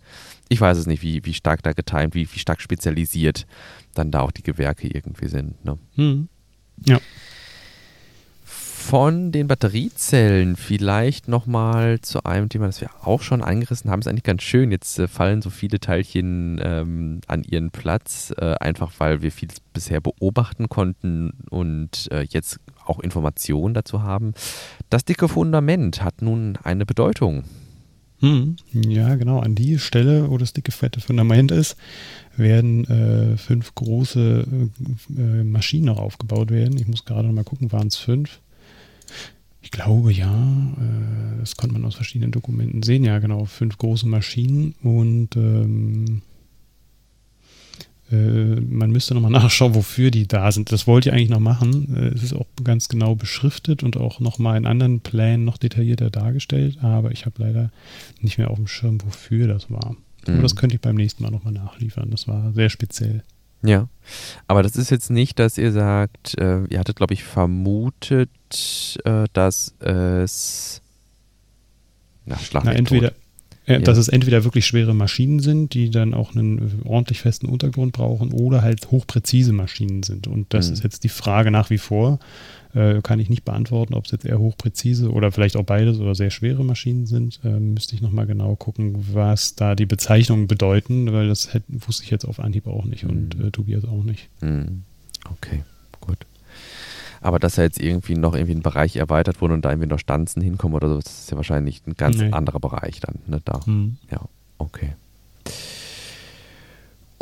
[0.49, 3.47] Ich weiß es nicht, wie, wie stark da getimt, wie, wie stark spezialisiert
[3.95, 5.65] dann da auch die Gewerke irgendwie sind.
[5.65, 5.79] Ne?
[5.97, 6.29] Hm.
[8.87, 14.01] Von den Batteriezellen vielleicht nochmal zu einem Thema, das wir auch schon angerissen haben.
[14.01, 14.71] Ist eigentlich ganz schön.
[14.71, 19.49] Jetzt äh, fallen so viele Teilchen ähm, an ihren Platz, äh, einfach weil wir viel
[19.73, 24.35] bisher beobachten konnten und äh, jetzt auch Informationen dazu haben.
[24.91, 27.45] Das dicke Fundament hat nun eine Bedeutung.
[28.21, 28.57] Hm.
[28.73, 29.41] Ja, genau.
[29.41, 31.77] An die Stelle, wo das dicke, fette Fundament ist,
[32.37, 34.47] werden äh, fünf große
[35.17, 36.77] äh, Maschinen aufgebaut werden.
[36.77, 38.41] Ich muss gerade noch mal gucken, waren es fünf?
[39.65, 40.33] Ich glaube ja.
[40.79, 43.03] Äh, das konnte man aus verschiedenen Dokumenten sehen.
[43.05, 43.45] Ja, genau.
[43.47, 46.23] Fünf große Maschinen und ähm,
[48.13, 50.71] Äh, man müsste nochmal nachschauen, wofür die da sind.
[50.71, 51.97] Das wollt ihr eigentlich noch machen.
[51.97, 56.11] Äh, es ist auch ganz genau beschriftet und auch nochmal in anderen Plänen noch detaillierter
[56.11, 57.71] dargestellt, aber ich habe leider
[58.21, 59.97] nicht mehr auf dem Schirm, wofür das war.
[60.27, 60.35] Mhm.
[60.35, 62.11] Aber das könnte ich beim nächsten Mal nochmal nachliefern.
[62.11, 63.23] Das war sehr speziell.
[63.63, 63.89] Ja,
[64.47, 68.29] aber das ist jetzt nicht, dass ihr sagt, äh, ihr hattet, glaube ich, vermutet,
[69.05, 70.81] äh, dass es.
[72.27, 73.13] Na, schlag Na, entweder,
[73.67, 77.93] ja, dass es entweder wirklich schwere Maschinen sind, die dann auch einen ordentlich festen Untergrund
[77.93, 80.27] brauchen, oder halt hochpräzise Maschinen sind.
[80.27, 80.75] Und das mhm.
[80.75, 82.19] ist jetzt die Frage nach wie vor.
[82.75, 86.17] Äh, kann ich nicht beantworten, ob es jetzt eher hochpräzise oder vielleicht auch beides oder
[86.17, 87.39] sehr schwere Maschinen sind.
[87.45, 92.03] Äh, müsste ich nochmal genau gucken, was da die Bezeichnungen bedeuten, weil das hätte, wusste
[92.03, 93.11] ich jetzt auf Anhieb auch nicht mhm.
[93.11, 94.29] und äh, Tobias auch nicht.
[94.41, 94.83] Mhm.
[95.31, 95.63] Okay.
[97.25, 99.99] Aber dass er jetzt irgendwie noch irgendwie ein Bereich erweitert wurde und da irgendwie noch
[99.99, 102.31] Stanzen hinkommen oder so, das ist ja wahrscheinlich ein ganz nee.
[102.31, 103.61] anderer Bereich dann, ne, da.
[103.65, 103.97] Mhm.
[104.11, 104.21] Ja,
[104.59, 104.93] okay.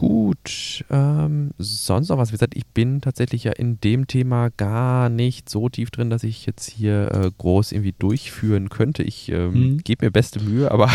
[0.02, 2.30] Gut, ähm, sonst noch was?
[2.30, 6.24] Wie gesagt, ich bin tatsächlich ja in dem Thema gar nicht so tief drin, dass
[6.24, 9.04] ich jetzt hier äh, groß irgendwie durchführen könnte.
[9.04, 9.78] Ich ähm, mhm.
[9.78, 10.90] gebe mir beste Mühe, aber.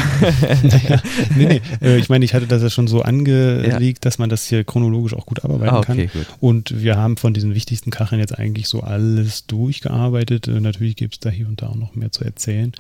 [0.62, 1.02] naja,
[1.38, 1.62] nee, nee.
[1.82, 4.10] Äh, ich meine, ich hatte das ja schon so angelegt, ja.
[4.10, 6.22] dass man das hier chronologisch auch gut abarbeiten ah, okay, kann.
[6.22, 6.28] Gut.
[6.42, 10.50] Und wir haben von diesen wichtigsten Kacheln jetzt eigentlich so alles durchgearbeitet.
[10.50, 12.74] Äh, natürlich gibt es da hier und da auch noch mehr zu erzählen.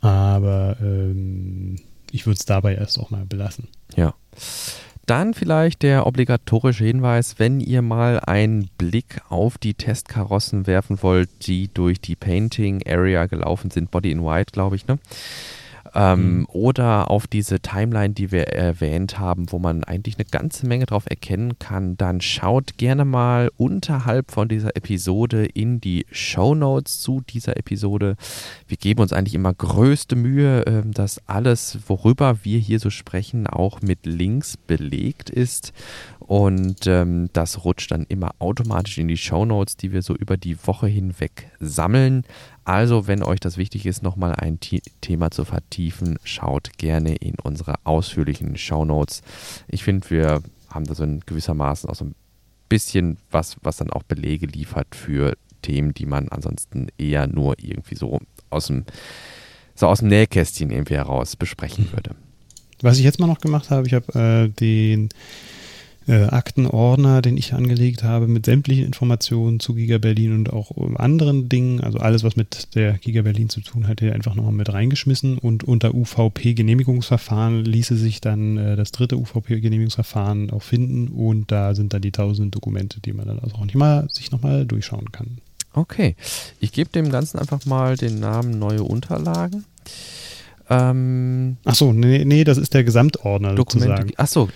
[0.00, 1.76] Aber ähm,
[2.12, 3.68] ich würde es dabei erst auch mal belassen.
[3.94, 4.14] Ja.
[5.06, 11.46] Dann vielleicht der obligatorische Hinweis, wenn ihr mal einen Blick auf die Testkarossen werfen wollt,
[11.46, 14.98] die durch die Painting Area gelaufen sind, Body in White, glaube ich, ne?
[15.98, 16.46] Ähm, mhm.
[16.50, 21.04] Oder auf diese Timeline, die wir erwähnt haben, wo man eigentlich eine ganze Menge drauf
[21.08, 27.22] erkennen kann, dann schaut gerne mal unterhalb von dieser Episode in die Show Notes zu
[27.26, 28.16] dieser Episode.
[28.68, 33.46] Wir geben uns eigentlich immer größte Mühe, äh, dass alles, worüber wir hier so sprechen,
[33.46, 35.72] auch mit Links belegt ist.
[36.18, 40.36] Und ähm, das rutscht dann immer automatisch in die Show Notes, die wir so über
[40.36, 42.24] die Woche hinweg sammeln.
[42.66, 44.58] Also, wenn euch das wichtig ist, nochmal ein
[45.00, 49.22] Thema zu vertiefen, schaut gerne in unsere ausführlichen Show Notes.
[49.68, 52.16] Ich finde, wir haben da so in gewissermaßen auch so ein
[52.68, 57.94] bisschen was, was dann auch Belege liefert für Themen, die man ansonsten eher nur irgendwie
[57.94, 58.18] so
[58.50, 58.84] aus dem,
[59.76, 62.16] so aus dem Nähkästchen irgendwie heraus besprechen würde.
[62.82, 65.08] Was ich jetzt mal noch gemacht habe, ich habe äh, den
[66.08, 71.48] äh, Aktenordner, den ich angelegt habe, mit sämtlichen Informationen zu Giga Berlin und auch anderen
[71.48, 75.38] Dingen, also alles, was mit der Giga Berlin zu tun hatte, einfach nochmal mit reingeschmissen
[75.38, 81.92] und unter UVP-Genehmigungsverfahren ließe sich dann äh, das dritte UVP-Genehmigungsverfahren auch finden und da sind
[81.92, 85.38] dann die tausend Dokumente, die man dann also auch nicht mal sich nochmal durchschauen kann.
[85.72, 86.16] Okay,
[86.60, 89.64] ich gebe dem Ganzen einfach mal den Namen neue Unterlagen.
[90.70, 94.12] Ähm, Ach so, nee, nee, das ist der Gesamtordner Dokumente, sozusagen.
[94.16, 94.48] Ach so,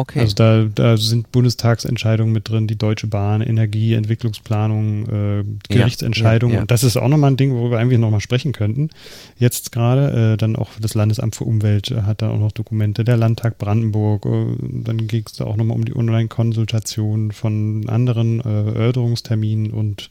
[0.00, 0.20] Okay.
[0.20, 6.52] Also da, da sind Bundestagsentscheidungen mit drin, die Deutsche Bahn, Energie, Entwicklungsplanung, äh, Gerichtsentscheidungen.
[6.52, 6.62] Ja, ja, ja.
[6.62, 8.90] Und das ist auch nochmal ein Ding, worüber wir eigentlich nochmal sprechen könnten.
[9.38, 13.16] Jetzt gerade, äh, dann auch das Landesamt für Umwelt hat da auch noch Dokumente, der
[13.16, 18.66] Landtag Brandenburg, äh, dann ging es da auch nochmal um die Online-Konsultation von anderen äh,
[18.66, 20.10] Erörterungsterminen und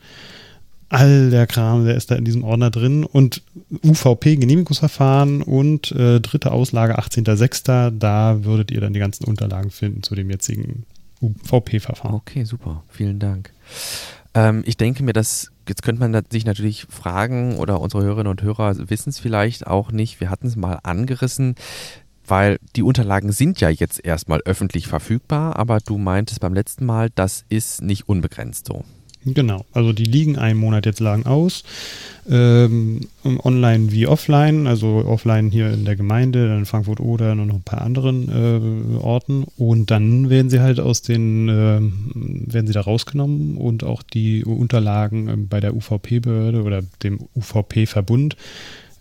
[0.90, 3.42] all der Kram, der ist da in diesem Ordner drin und
[3.84, 7.92] UVP Genehmigungsverfahren und äh, dritte Auslage 18.06.
[7.98, 10.86] Da würdet ihr dann die ganzen Unterlagen finden zu dem jetzigen
[11.22, 12.16] UVP-Verfahren.
[12.16, 12.84] Okay, super.
[12.90, 13.52] Vielen Dank.
[14.34, 18.44] Ähm, ich denke mir, dass jetzt könnte man sich natürlich fragen oder unsere Hörerinnen und
[18.44, 20.20] Hörer wissen es vielleicht auch nicht.
[20.20, 21.56] Wir hatten es mal angerissen
[22.28, 27.10] weil die Unterlagen sind ja jetzt erstmal öffentlich verfügbar, aber du meintest beim letzten Mal,
[27.14, 28.84] das ist nicht unbegrenzt so.
[29.28, 31.64] Genau, also die liegen einen Monat jetzt lang aus,
[32.30, 37.48] ähm, online wie offline, also offline hier in der Gemeinde, dann in Frankfurt oder und
[37.48, 39.46] noch ein paar anderen äh, Orten.
[39.58, 44.46] Und dann werden sie halt aus den, äh, werden sie da rausgenommen und auch die
[44.46, 48.36] Unterlagen äh, bei der UVP-Behörde oder dem UVP-Verbund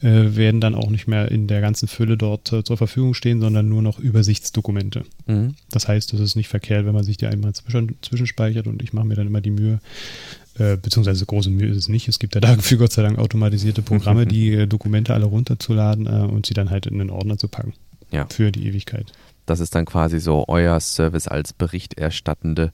[0.05, 3.41] äh, werden dann auch nicht mehr in der ganzen Fülle dort äh, zur Verfügung stehen,
[3.41, 5.05] sondern nur noch Übersichtsdokumente.
[5.27, 5.55] Mhm.
[5.71, 8.93] Das heißt, es ist nicht verkehrt, wenn man sich die einmal zwischen, zwischenspeichert und ich
[8.93, 9.81] mache mir dann immer die Mühe,
[10.59, 12.07] äh, beziehungsweise große Mühe ist es nicht.
[12.07, 16.27] Es gibt ja dafür Gott sei Dank automatisierte Programme, die äh, Dokumente alle runterzuladen äh,
[16.31, 17.73] und sie dann halt in den Ordner zu packen.
[18.11, 18.27] Ja.
[18.31, 19.11] Für die Ewigkeit.
[19.47, 22.73] Das ist dann quasi so euer Service als Berichterstattende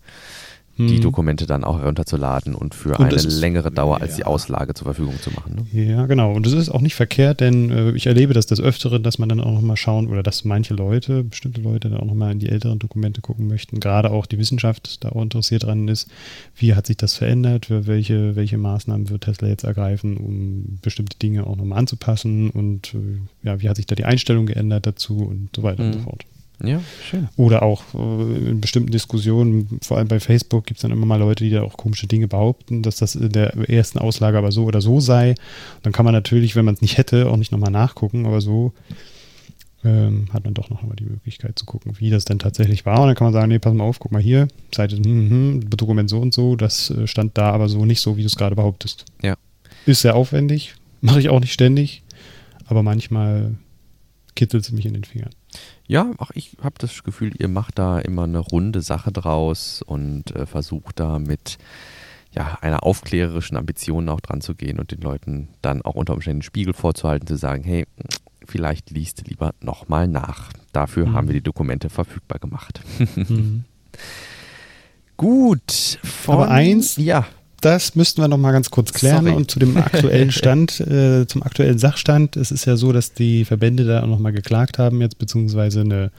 [0.87, 1.03] die hm.
[1.03, 4.17] Dokumente dann auch herunterzuladen und für und eine längere Dauer als ja.
[4.19, 5.67] die Auslage zur Verfügung zu machen.
[5.73, 5.83] Ne?
[5.85, 6.33] Ja, genau.
[6.33, 9.29] Und das ist auch nicht verkehrt, denn äh, ich erlebe das des Öfteren, dass man
[9.29, 12.49] dann auch nochmal schauen oder dass manche Leute, bestimmte Leute dann auch nochmal in die
[12.49, 13.81] älteren Dokumente gucken möchten.
[13.81, 16.11] Gerade auch die Wissenschaft da auch interessiert dran ist,
[16.57, 21.19] wie hat sich das verändert, für welche, welche Maßnahmen wird Tesla jetzt ergreifen, um bestimmte
[21.19, 25.19] Dinge auch nochmal anzupassen und äh, ja, wie hat sich da die Einstellung geändert dazu
[25.19, 25.89] und so weiter mhm.
[25.89, 26.25] und so fort.
[26.63, 27.29] Ja, schön.
[27.37, 31.19] Oder auch äh, in bestimmten Diskussionen, vor allem bei Facebook, gibt es dann immer mal
[31.19, 34.65] Leute, die da auch komische Dinge behaupten, dass das in der ersten Auslage aber so
[34.65, 35.35] oder so sei.
[35.83, 38.73] dann kann man natürlich, wenn man es nicht hätte, auch nicht nochmal nachgucken, aber so
[39.85, 43.01] ähm, hat man doch noch mal die Möglichkeit zu gucken, wie das denn tatsächlich war.
[43.01, 45.71] Und dann kann man sagen, nee, pass mal auf, guck mal hier, Seite, hm, hm,
[45.71, 48.37] Dokument so und so, das äh, stand da aber so nicht so, wie du es
[48.37, 49.07] gerade behauptest.
[49.23, 49.37] Ja.
[49.87, 52.03] Ist sehr aufwendig, mache ich auch nicht ständig,
[52.67, 53.55] aber manchmal
[54.35, 55.31] kitzelt es mich in den Fingern.
[55.87, 60.35] Ja, ach, ich habe das Gefühl, ihr macht da immer eine runde Sache draus und
[60.35, 61.59] äh, versucht da mit
[62.33, 66.41] ja, einer aufklärerischen Ambition auch dran zu gehen und den Leuten dann auch unter Umständen
[66.41, 67.87] den Spiegel vorzuhalten, zu sagen, hey,
[68.45, 70.53] vielleicht liest lieber nochmal nach.
[70.73, 71.13] Dafür mhm.
[71.15, 72.81] haben wir die Dokumente verfügbar gemacht.
[73.17, 73.65] mhm.
[75.17, 75.99] Gut.
[76.03, 77.27] Von, Aber eins, ja.
[77.61, 79.37] Das müssten wir nochmal ganz kurz klären Sorry.
[79.37, 82.37] und zu dem aktuellen Stand, äh, zum aktuellen Sachstand.
[82.37, 86.11] Es ist ja so, dass die Verbände da auch nochmal geklagt haben jetzt, beziehungsweise eine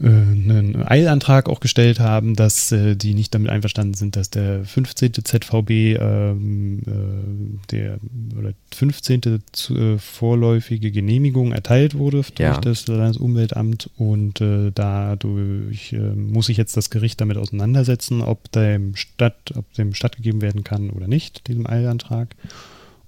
[0.00, 5.12] einen Eilantrag auch gestellt haben, dass äh, die nicht damit einverstanden sind, dass der 15.
[5.12, 7.98] ZVB ähm, äh, der
[8.36, 9.42] oder 15.
[9.52, 12.60] Zu, äh, vorläufige Genehmigung erteilt wurde durch ja.
[12.60, 18.96] das Landesumweltamt und äh, dadurch äh, muss sich jetzt das Gericht damit auseinandersetzen, ob dem
[18.96, 22.34] Stadt, ob dem stattgegeben werden kann oder nicht, diesem Eilantrag.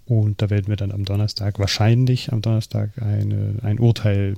[0.07, 4.37] Und da werden wir dann am Donnerstag, wahrscheinlich am Donnerstag, eine, ein Urteil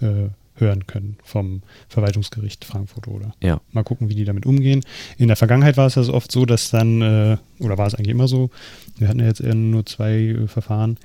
[0.00, 3.34] äh, hören können vom Verwaltungsgericht Frankfurt oder.
[3.42, 3.60] Ja.
[3.72, 4.82] Mal gucken, wie die damit umgehen.
[5.18, 8.10] In der Vergangenheit war es also oft so, dass dann, äh, oder war es eigentlich
[8.10, 8.50] immer so,
[8.98, 10.98] wir hatten ja jetzt nur zwei äh, Verfahren,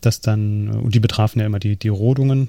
[0.00, 2.48] dass dann, äh, und die betrafen ja immer die, die Rodungen,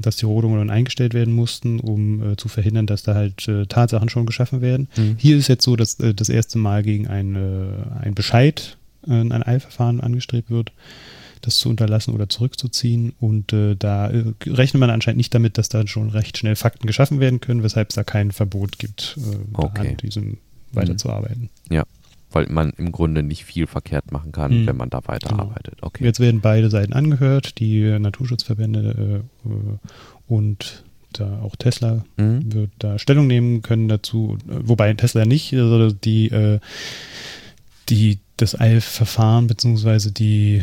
[0.00, 3.66] dass die Rodungen dann eingestellt werden mussten, um äh, zu verhindern, dass da halt äh,
[3.66, 4.88] Tatsachen schon geschaffen werden.
[4.96, 5.16] Mhm.
[5.18, 7.36] Hier ist jetzt so, dass äh, das erste Mal gegen ein,
[8.00, 10.70] ein Bescheid ein Eilverfahren angestrebt wird
[11.42, 13.12] das zu unterlassen oder zurückzuziehen.
[13.20, 16.86] Und äh, da äh, rechnet man anscheinend nicht damit, dass da schon recht schnell Fakten
[16.86, 19.90] geschaffen werden können, weshalb es da kein Verbot gibt, äh, okay.
[19.90, 20.38] an diesem
[20.72, 21.50] weiterzuarbeiten.
[21.68, 21.84] Ja,
[22.30, 24.66] weil man im Grunde nicht viel verkehrt machen kann, mhm.
[24.66, 25.76] wenn man da weiterarbeitet.
[25.76, 25.88] Genau.
[25.88, 26.04] Okay.
[26.04, 29.78] Jetzt werden beide Seiten angehört, die Naturschutzverbände äh, äh
[30.28, 32.54] und da auch Tesla mhm.
[32.54, 36.58] wird da Stellung nehmen können dazu, wobei Tesla nicht, also die, äh,
[37.90, 40.62] die das Eilverfahren beziehungsweise die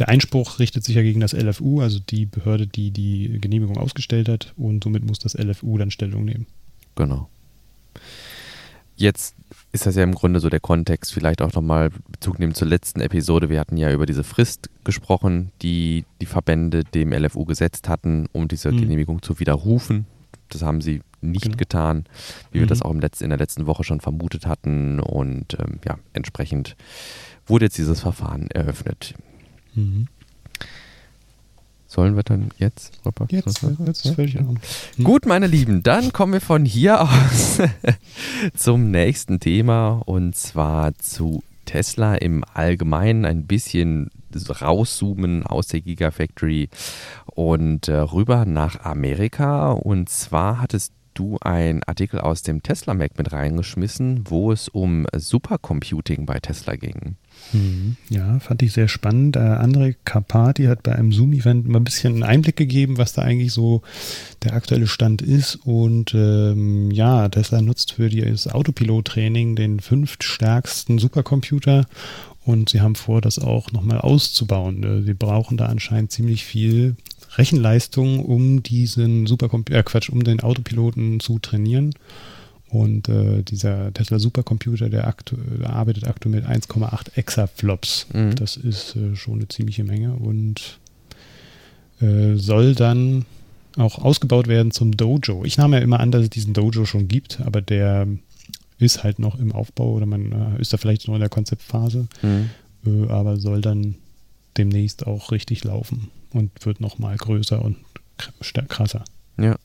[0.00, 4.28] der Einspruch richtet sich ja gegen das LFU, also die Behörde, die die Genehmigung ausgestellt
[4.28, 6.46] hat, und somit muss das LFU dann Stellung nehmen.
[6.96, 7.28] Genau.
[8.96, 9.34] Jetzt
[9.72, 13.00] ist das ja im Grunde so der Kontext, vielleicht auch nochmal Bezug nehmen zur letzten
[13.00, 13.50] Episode.
[13.50, 18.48] Wir hatten ja über diese Frist gesprochen, die die Verbände dem LFU gesetzt hatten, um
[18.48, 18.80] diese mhm.
[18.80, 20.06] Genehmigung zu widerrufen.
[20.48, 21.56] Das haben sie nicht genau.
[21.56, 22.04] getan,
[22.50, 22.62] wie mhm.
[22.62, 24.98] wir das auch im Letz-, in der letzten Woche schon vermutet hatten.
[24.98, 26.76] Und ähm, ja, entsprechend
[27.46, 29.14] wurde jetzt dieses Verfahren eröffnet.
[29.74, 30.08] Mhm.
[31.86, 33.00] Sollen wir dann jetzt?
[33.04, 34.12] Robert, jetzt, jetzt ja?
[34.12, 34.58] völlig mhm.
[35.02, 37.58] Gut, meine Lieben, dann kommen wir von hier aus
[38.56, 46.68] zum nächsten Thema und zwar zu Tesla im Allgemeinen ein bisschen rauszoomen aus der Gigafactory
[47.26, 49.72] und äh, rüber nach Amerika.
[49.72, 55.06] Und zwar hattest du einen Artikel aus dem Tesla Mac mit reingeschmissen, wo es um
[55.14, 57.16] Supercomputing bei Tesla ging.
[57.52, 57.96] Mhm.
[58.08, 59.36] Ja, fand ich sehr spannend.
[59.36, 63.22] Äh, André Carpati hat bei einem Zoom-Event mal ein bisschen einen Einblick gegeben, was da
[63.22, 63.82] eigentlich so
[64.44, 65.56] der aktuelle Stand ist.
[65.64, 71.86] Und ähm, ja, Tesla nutzt für das Autopilot-Training den fünftstärksten Supercomputer
[72.44, 74.82] und sie haben vor, das auch nochmal auszubauen.
[74.82, 76.96] Äh, sie brauchen da anscheinend ziemlich viel
[77.36, 81.94] Rechenleistung, um diesen Supercomputer, äh Quatsch, um den Autopiloten zu trainieren.
[82.70, 88.06] Und äh, dieser Tesla Supercomputer, der, aktu der arbeitet aktuell mit 1,8 Exaflops.
[88.12, 88.36] Mhm.
[88.36, 90.78] Das ist äh, schon eine ziemliche Menge und
[92.00, 93.26] äh, soll dann
[93.76, 95.44] auch ausgebaut werden zum Dojo.
[95.44, 98.06] Ich nehme ja immer an, dass es diesen Dojo schon gibt, aber der
[98.78, 102.06] ist halt noch im Aufbau oder man äh, ist da vielleicht noch in der Konzeptphase,
[102.22, 102.50] mhm.
[102.86, 103.96] Äh, aber soll dann
[104.56, 107.76] demnächst auch richtig laufen und wird nochmal größer und
[108.68, 109.04] krasser.
[109.40, 109.56] Ja,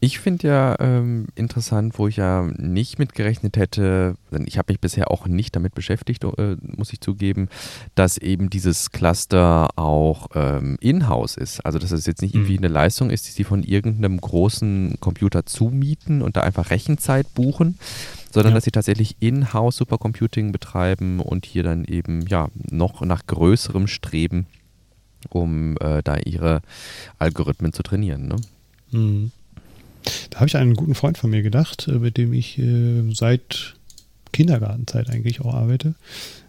[0.00, 4.80] ich finde ja ähm, interessant, wo ich ja nicht mitgerechnet hätte, denn ich habe mich
[4.80, 7.48] bisher auch nicht damit beschäftigt, äh, muss ich zugeben,
[7.94, 11.64] dass eben dieses Cluster auch ähm, in-house ist.
[11.64, 12.64] Also dass es jetzt nicht irgendwie mhm.
[12.64, 17.78] eine Leistung ist, die sie von irgendeinem großen Computer zumieten und da einfach Rechenzeit buchen,
[18.32, 18.54] sondern ja.
[18.56, 24.46] dass sie tatsächlich in-house Supercomputing betreiben und hier dann eben ja noch nach größerem Streben,
[25.28, 26.62] um äh, da ihre
[27.20, 28.26] Algorithmen zu trainieren.
[28.26, 28.36] Ne?
[28.90, 29.32] Mhm.
[30.30, 33.74] Da habe ich einen guten Freund von mir gedacht, äh, mit dem ich äh, seit
[34.32, 35.94] Kindergartenzeit eigentlich auch arbeite,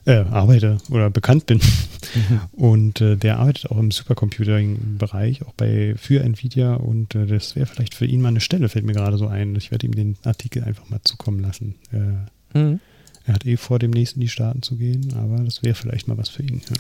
[0.06, 1.60] äh, arbeite oder bekannt bin.
[1.60, 2.42] Mhm.
[2.54, 7.66] Und äh, der arbeitet auch im Supercomputing-Bereich, auch bei für Nvidia und äh, das wäre
[7.66, 9.56] vielleicht für ihn mal eine Stelle, fällt mir gerade so ein.
[9.56, 11.76] Ich werde ihm den Artikel einfach mal zukommen lassen.
[11.92, 12.80] Äh, mhm.
[13.26, 16.18] Er hat eh vor, demnächst in die Staaten zu gehen, aber das wäre vielleicht mal
[16.18, 16.62] was für ihn.
[16.68, 16.76] Ja.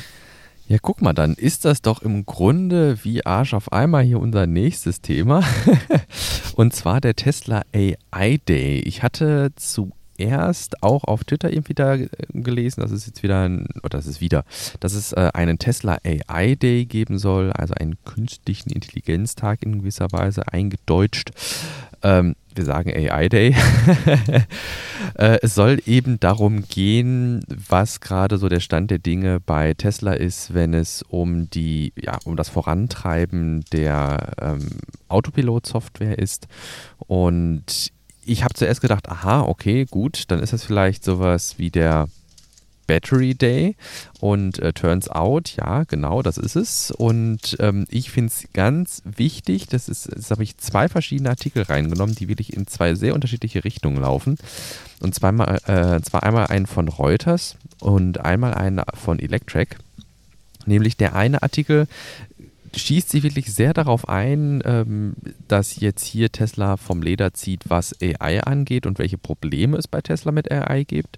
[0.71, 4.47] Ja, guck mal, dann ist das doch im Grunde wie Arsch auf einmal hier unser
[4.47, 5.43] nächstes Thema.
[6.55, 8.79] Und zwar der Tesla AI Day.
[8.79, 13.67] Ich hatte zuerst auch auf Twitter irgendwie da äh, gelesen, dass es jetzt wieder, ein,
[13.83, 14.45] oder das ist wieder,
[14.79, 20.13] dass es äh, einen Tesla AI Day geben soll, also einen künstlichen Intelligenztag in gewisser
[20.13, 21.31] Weise eingedeutscht.
[22.01, 23.55] Ähm, wir sagen AI Day.
[25.15, 30.13] Äh, es soll eben darum gehen, was gerade so der Stand der Dinge bei Tesla
[30.13, 34.67] ist, wenn es um die, ja, um das Vorantreiben der ähm,
[35.09, 36.47] Autopilot-Software ist.
[36.99, 37.91] Und
[38.23, 42.07] ich habe zuerst gedacht, aha, okay, gut, dann ist das vielleicht sowas wie der
[42.91, 43.77] Battery Day
[44.19, 46.91] und äh, turns out, ja, genau, das ist es.
[46.91, 51.63] Und ähm, ich finde es ganz wichtig, das ist, das habe ich zwei verschiedene Artikel
[51.63, 54.37] reingenommen, die wirklich in zwei sehr unterschiedliche Richtungen laufen.
[54.99, 59.77] Und zweimal, äh, zwar einmal einen von Reuters und einmal einen von Electrek.
[60.65, 61.87] Nämlich der eine Artikel
[62.75, 65.13] schießt sich wirklich sehr darauf ein, ähm,
[65.47, 70.01] dass jetzt hier Tesla vom Leder zieht, was AI angeht und welche Probleme es bei
[70.01, 71.17] Tesla mit AI gibt.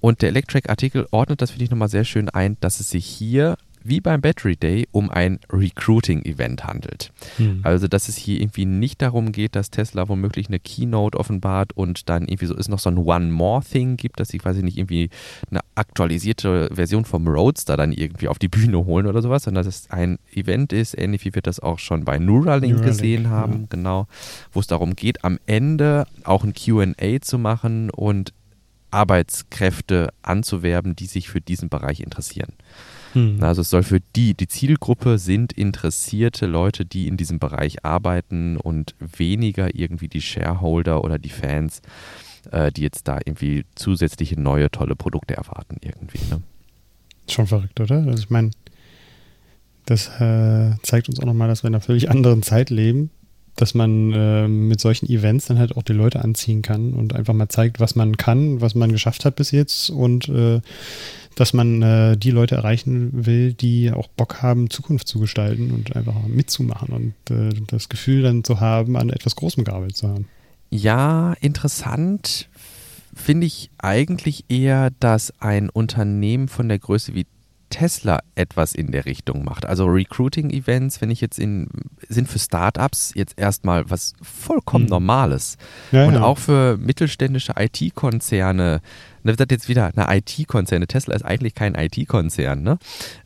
[0.00, 3.56] Und der Electric-Artikel ordnet das, finde ich, nochmal sehr schön ein, dass es sich hier
[3.82, 7.12] wie beim Battery Day um ein Recruiting-Event handelt.
[7.36, 7.60] Hm.
[7.62, 12.08] Also, dass es hier irgendwie nicht darum geht, dass Tesla womöglich eine Keynote offenbart und
[12.08, 14.78] dann irgendwie so ist noch so ein One More Thing gibt, dass sie quasi nicht
[14.78, 15.10] irgendwie
[15.50, 19.74] eine aktualisierte Version vom Roadster dann irgendwie auf die Bühne holen oder sowas, sondern dass
[19.74, 23.52] es ein Event ist, ähnlich wie wir das auch schon bei Neuralink, Neuralink gesehen haben,
[23.52, 23.66] ja.
[23.70, 24.06] genau,
[24.52, 28.32] wo es darum geht, am Ende auch ein QA zu machen und
[28.90, 32.52] Arbeitskräfte anzuwerben, die sich für diesen Bereich interessieren.
[33.12, 33.42] Hm.
[33.42, 38.56] Also es soll für die, die Zielgruppe sind interessierte Leute, die in diesem Bereich arbeiten
[38.56, 41.82] und weniger irgendwie die Shareholder oder die Fans,
[42.52, 46.20] äh, die jetzt da irgendwie zusätzliche neue tolle Produkte erwarten irgendwie.
[46.30, 46.42] Ne?
[47.28, 47.96] Schon verrückt, oder?
[47.96, 48.50] Also ich meine,
[49.86, 53.10] das äh, zeigt uns auch nochmal, dass wir in einer völlig anderen Zeit leben
[53.60, 57.34] dass man äh, mit solchen Events dann halt auch die Leute anziehen kann und einfach
[57.34, 60.62] mal zeigt, was man kann, was man geschafft hat bis jetzt und äh,
[61.34, 65.94] dass man äh, die Leute erreichen will, die auch Bock haben, Zukunft zu gestalten und
[65.94, 70.26] einfach mitzumachen und äh, das Gefühl dann zu haben, an etwas Großem gearbeitet zu haben.
[70.70, 72.48] Ja, interessant
[73.14, 77.26] finde ich eigentlich eher, dass ein Unternehmen von der Größe wie
[77.70, 79.64] Tesla etwas in der Richtung macht.
[79.64, 81.68] Also Recruiting-Events, wenn ich jetzt in,
[82.08, 84.90] sind für Startups jetzt erstmal was vollkommen hm.
[84.90, 85.56] Normales.
[85.92, 86.22] Ja, und ja.
[86.22, 88.82] auch für mittelständische IT-Konzerne,
[89.22, 90.86] das wird jetzt wieder eine IT-Konzerne.
[90.86, 92.78] Tesla ist eigentlich kein IT-Konzern, ne?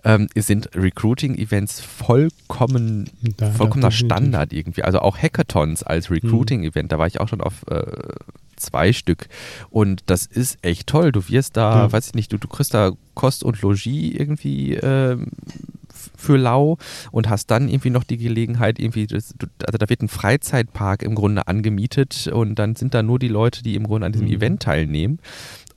[0.04, 4.82] Ähm, sind Recruiting-Events vollkommen, da, vollkommener Standard irgendwie.
[4.82, 6.16] Also auch Hackathons als hm.
[6.16, 7.84] Recruiting-Event, da war ich auch schon auf äh,
[8.56, 9.28] zwei Stück.
[9.70, 11.12] Und das ist echt toll.
[11.12, 11.92] Du wirst da, ja.
[11.92, 15.16] weiß ich nicht, du, du kriegst da Kost und Logis irgendwie äh,
[16.16, 16.78] für lau
[17.12, 19.34] und hast dann irgendwie noch die Gelegenheit, irgendwie, das,
[19.64, 23.62] also da wird ein Freizeitpark im Grunde angemietet und dann sind da nur die Leute,
[23.62, 24.34] die im Grunde an diesem mhm.
[24.34, 25.18] Event teilnehmen.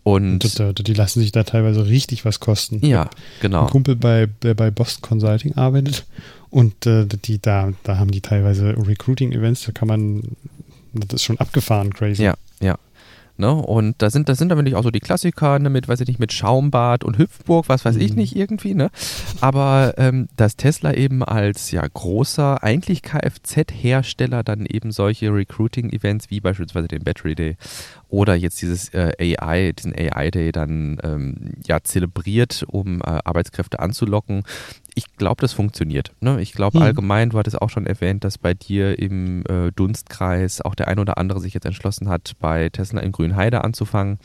[0.04, 2.86] Und, und die lassen sich da teilweise richtig was kosten.
[2.86, 3.10] Ja,
[3.42, 3.64] genau.
[3.64, 6.06] Ein Kumpel bei, bei Boston Consulting arbeitet
[6.50, 10.24] und äh, die da, da haben die teilweise Recruiting-Events, da kann man,
[10.94, 12.24] das ist schon abgefahren, crazy.
[12.24, 12.36] Ja.
[13.38, 13.54] Ne?
[13.54, 16.20] Und da sind, da sind natürlich auch so die Klassiker ne, mit, weiß ich nicht,
[16.20, 18.02] mit Schaumbad und Hüpfburg, was weiß mhm.
[18.02, 18.90] ich nicht irgendwie, ne?
[19.42, 26.40] Aber ähm, dass Tesla eben als ja großer, eigentlich Kfz-Hersteller dann eben solche Recruiting-Events wie
[26.40, 27.58] beispielsweise den Battery Day
[28.10, 33.80] oder jetzt dieses äh, AI, diesen AI Day dann ähm, ja zelebriert, um äh, Arbeitskräfte
[33.80, 34.44] anzulocken.
[34.96, 36.12] Ich glaube, das funktioniert.
[36.22, 36.42] Ne?
[36.42, 36.86] Ich glaube hm.
[36.86, 41.00] allgemein, du hattest auch schon erwähnt, dass bei dir im äh, Dunstkreis auch der ein
[41.00, 44.20] oder andere sich jetzt entschlossen hat, bei Tesla in Grünheide anzufangen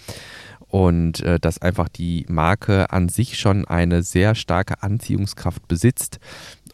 [0.68, 6.18] und äh, dass einfach die Marke an sich schon eine sehr starke Anziehungskraft besitzt.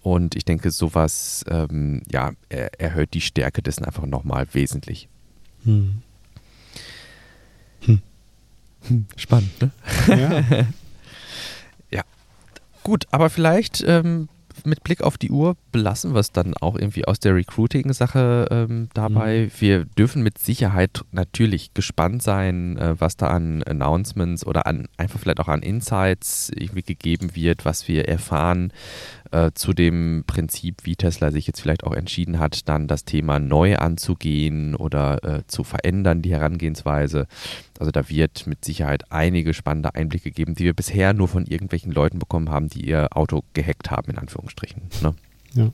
[0.02, 5.08] Und ich denke, sowas ähm, ja, er, erhöht die Stärke dessen einfach nochmal wesentlich.
[5.64, 6.02] Hm.
[8.86, 9.70] Hm, spannend, ne?
[10.08, 10.66] Ja.
[11.90, 12.02] ja.
[12.82, 14.28] Gut, aber vielleicht ähm,
[14.64, 18.88] mit Blick auf die Uhr belassen wir es dann auch irgendwie aus der Recruiting-Sache ähm,
[18.94, 19.46] dabei.
[19.46, 19.60] Mhm.
[19.60, 25.20] Wir dürfen mit Sicherheit natürlich gespannt sein, äh, was da an Announcements oder an einfach
[25.20, 28.72] vielleicht auch an Insights irgendwie gegeben wird, was wir erfahren
[29.30, 33.38] äh, zu dem Prinzip, wie Tesla sich jetzt vielleicht auch entschieden hat, dann das Thema
[33.38, 37.26] neu anzugehen oder äh, zu verändern, die Herangehensweise.
[37.78, 41.92] Also da wird mit Sicherheit einige spannende Einblicke geben, die wir bisher nur von irgendwelchen
[41.92, 44.82] Leuten bekommen haben, die ihr Auto gehackt haben, in Anführungsstrichen.
[45.00, 45.14] Ne?
[45.54, 45.70] Ja.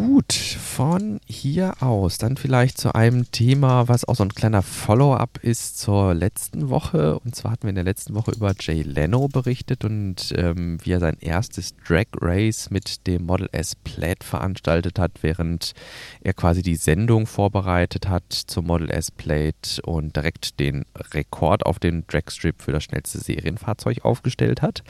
[0.00, 5.40] Gut, von hier aus dann vielleicht zu einem Thema, was auch so ein kleiner Follow-up
[5.42, 7.18] ist zur letzten Woche.
[7.18, 10.92] Und zwar hatten wir in der letzten Woche über Jay Leno berichtet und ähm, wie
[10.92, 15.74] er sein erstes Drag Race mit dem Model S Plaid veranstaltet hat, während
[16.22, 21.78] er quasi die Sendung vorbereitet hat zum Model S Plaid und direkt den Rekord auf
[21.78, 24.82] dem Dragstrip für das schnellste Serienfahrzeug aufgestellt hat.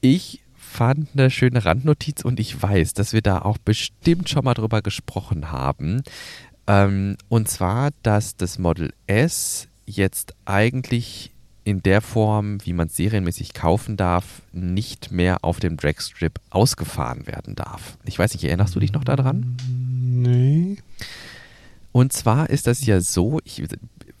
[0.00, 0.43] Ich
[0.74, 4.82] fand eine schöne Randnotiz und ich weiß, dass wir da auch bestimmt schon mal drüber
[4.82, 6.02] gesprochen haben.
[6.66, 11.30] Ähm, und zwar, dass das Model S jetzt eigentlich
[11.62, 17.26] in der Form, wie man es serienmäßig kaufen darf, nicht mehr auf dem Dragstrip ausgefahren
[17.26, 17.96] werden darf.
[18.04, 19.56] Ich weiß nicht, erinnerst du dich noch daran?
[19.68, 20.78] Nee.
[21.92, 23.62] Und zwar ist das ja so, ich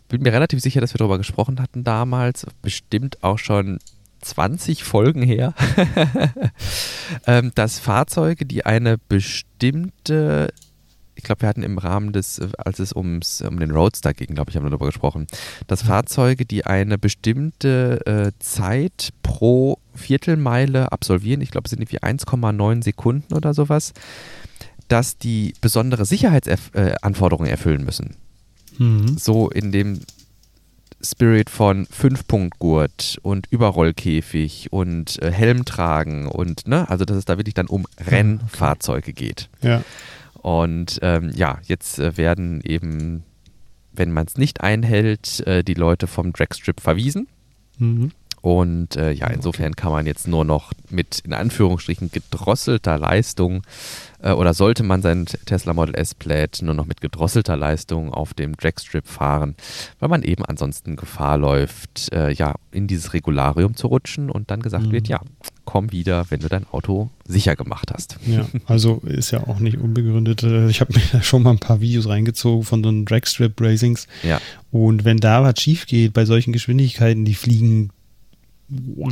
[0.08, 3.80] bin mir relativ sicher, dass wir darüber gesprochen hatten damals, bestimmt auch schon
[4.24, 5.54] 20 Folgen her,
[7.26, 10.48] ähm, dass Fahrzeuge, die eine bestimmte
[11.16, 14.50] ich glaube, wir hatten im Rahmen des, als es ums, um den Roadster ging, glaube
[14.50, 15.26] ich, haben wir darüber gesprochen,
[15.66, 22.00] dass Fahrzeuge, die eine bestimmte äh, Zeit pro Viertelmeile absolvieren, ich glaube, es sind irgendwie
[22.00, 23.92] 1,9 Sekunden oder sowas,
[24.88, 28.16] dass die besondere Sicherheitsanforderungen erfüllen müssen.
[28.78, 29.16] Mhm.
[29.16, 30.00] So in dem
[31.04, 37.36] Spirit von Fünf-Punkt-Gurt und Überrollkäfig und äh, Helm tragen und, ne, also dass es da
[37.36, 39.48] wirklich dann um Rennfahrzeuge geht.
[39.62, 39.82] Ja.
[40.42, 43.22] Und ähm, ja, jetzt äh, werden eben,
[43.92, 47.28] wenn man es nicht einhält, äh, die Leute vom Dragstrip verwiesen.
[47.78, 48.10] Mhm.
[48.44, 53.62] Und äh, ja, insofern kann man jetzt nur noch mit in Anführungsstrichen gedrosselter Leistung
[54.20, 58.34] äh, oder sollte man sein Tesla Model S Plaid nur noch mit gedrosselter Leistung auf
[58.34, 59.54] dem Dragstrip fahren,
[59.98, 64.60] weil man eben ansonsten Gefahr läuft, äh, ja, in dieses Regularium zu rutschen und dann
[64.60, 64.92] gesagt mhm.
[64.92, 65.22] wird, ja,
[65.64, 68.18] komm wieder, wenn du dein Auto sicher gemacht hast.
[68.26, 70.42] Ja, also ist ja auch nicht unbegründet.
[70.42, 74.06] Äh, ich habe mir da schon mal ein paar Videos reingezogen von so Dragstrip Racings.
[74.22, 74.38] Ja.
[74.70, 77.88] Und wenn da was schief geht bei solchen Geschwindigkeiten, die fliegen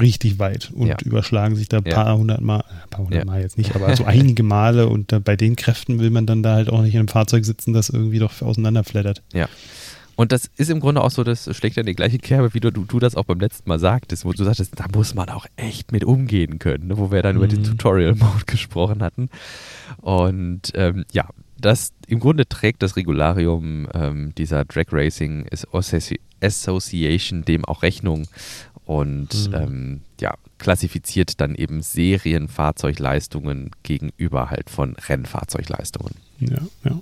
[0.01, 0.97] richtig weit und ja.
[1.05, 2.17] überschlagen sich da ein paar ja.
[2.17, 3.25] hundert Mal, ein paar hundert ja.
[3.25, 6.55] Mal jetzt nicht, aber so einige Male und bei den Kräften will man dann da
[6.55, 9.23] halt auch nicht in einem Fahrzeug sitzen, das irgendwie doch auseinanderflattert.
[9.33, 9.49] Ja.
[10.15, 12.71] Und das ist im Grunde auch so, das schlägt ja die gleiche Kerbe, wie du,
[12.71, 15.47] du, du, das auch beim letzten Mal sagtest, wo du sagtest, da muss man auch
[15.57, 16.99] echt mit umgehen können, ne?
[16.99, 17.43] wo wir dann mhm.
[17.43, 17.65] über den mhm.
[17.65, 19.31] Tutorial-Mode gesprochen hatten.
[20.01, 21.29] Und ähm, ja,
[21.59, 25.47] das im Grunde trägt das Regularium ähm, dieser Drag Racing
[26.41, 28.27] Association dem auch Rechnung
[28.85, 29.55] und mhm.
[29.55, 36.15] ähm, ja, klassifiziert dann eben Serienfahrzeugleistungen gegenüber halt von Rennfahrzeugleistungen.
[36.39, 37.01] Ja, ja.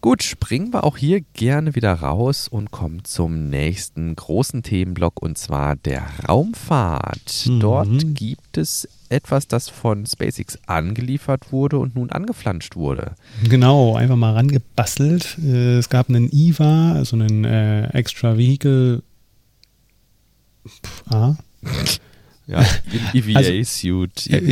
[0.00, 5.36] Gut, springen wir auch hier gerne wieder raus und kommen zum nächsten großen Themenblock und
[5.36, 7.46] zwar der Raumfahrt.
[7.46, 7.58] Mhm.
[7.58, 13.16] Dort gibt es etwas, das von SpaceX angeliefert wurde und nun angeflanscht wurde.
[13.48, 15.36] Genau, einfach mal rangebastelt.
[15.42, 19.02] Äh, es gab einen EVA, also einen äh, Extra Vehicle
[21.10, 21.36] A.
[22.48, 22.64] Ja,
[23.12, 24.30] EVA-Suit.
[24.32, 24.46] Also,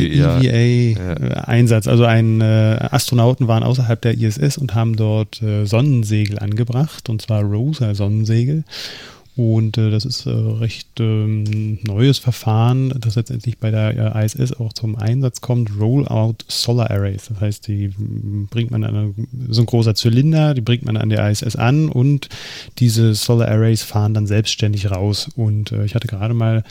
[0.45, 1.87] EVA-Einsatz.
[1.87, 7.23] Also ein äh, Astronauten waren außerhalb der ISS und haben dort äh, Sonnensegel angebracht, und
[7.23, 8.63] zwar Rosa-Sonnensegel.
[9.37, 14.53] Und äh, das ist äh, recht ähm, neues Verfahren, das letztendlich bei der äh, ISS
[14.53, 15.79] auch zum Einsatz kommt.
[15.79, 17.27] Rollout Solar Arrays.
[17.29, 17.91] Das heißt, die
[18.49, 19.13] bringt man an
[19.47, 22.29] so ein großer Zylinder, die bringt man an der ISS an und
[22.79, 25.29] diese Solar Arrays fahren dann selbstständig raus.
[25.35, 26.63] Und äh, ich hatte gerade mal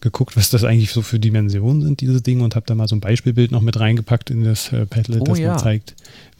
[0.00, 2.94] geguckt, was das eigentlich so für Dimensionen sind, dieses Ding, und habe da mal so
[2.94, 5.54] ein Beispielbild noch mit reingepackt in das äh, Padlet, oh, das ja.
[5.54, 5.96] mir zeigt,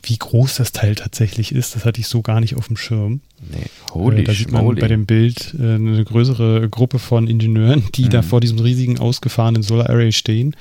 [0.09, 1.75] wie groß das Teil tatsächlich ist.
[1.75, 3.21] Das hatte ich so gar nicht auf dem Schirm.
[3.51, 7.85] Nee, holy äh, Da sieht man bei dem Bild äh, eine größere Gruppe von Ingenieuren,
[7.95, 8.11] die mhm.
[8.11, 10.57] da vor diesem riesigen ausgefahrenen Solar Array stehen.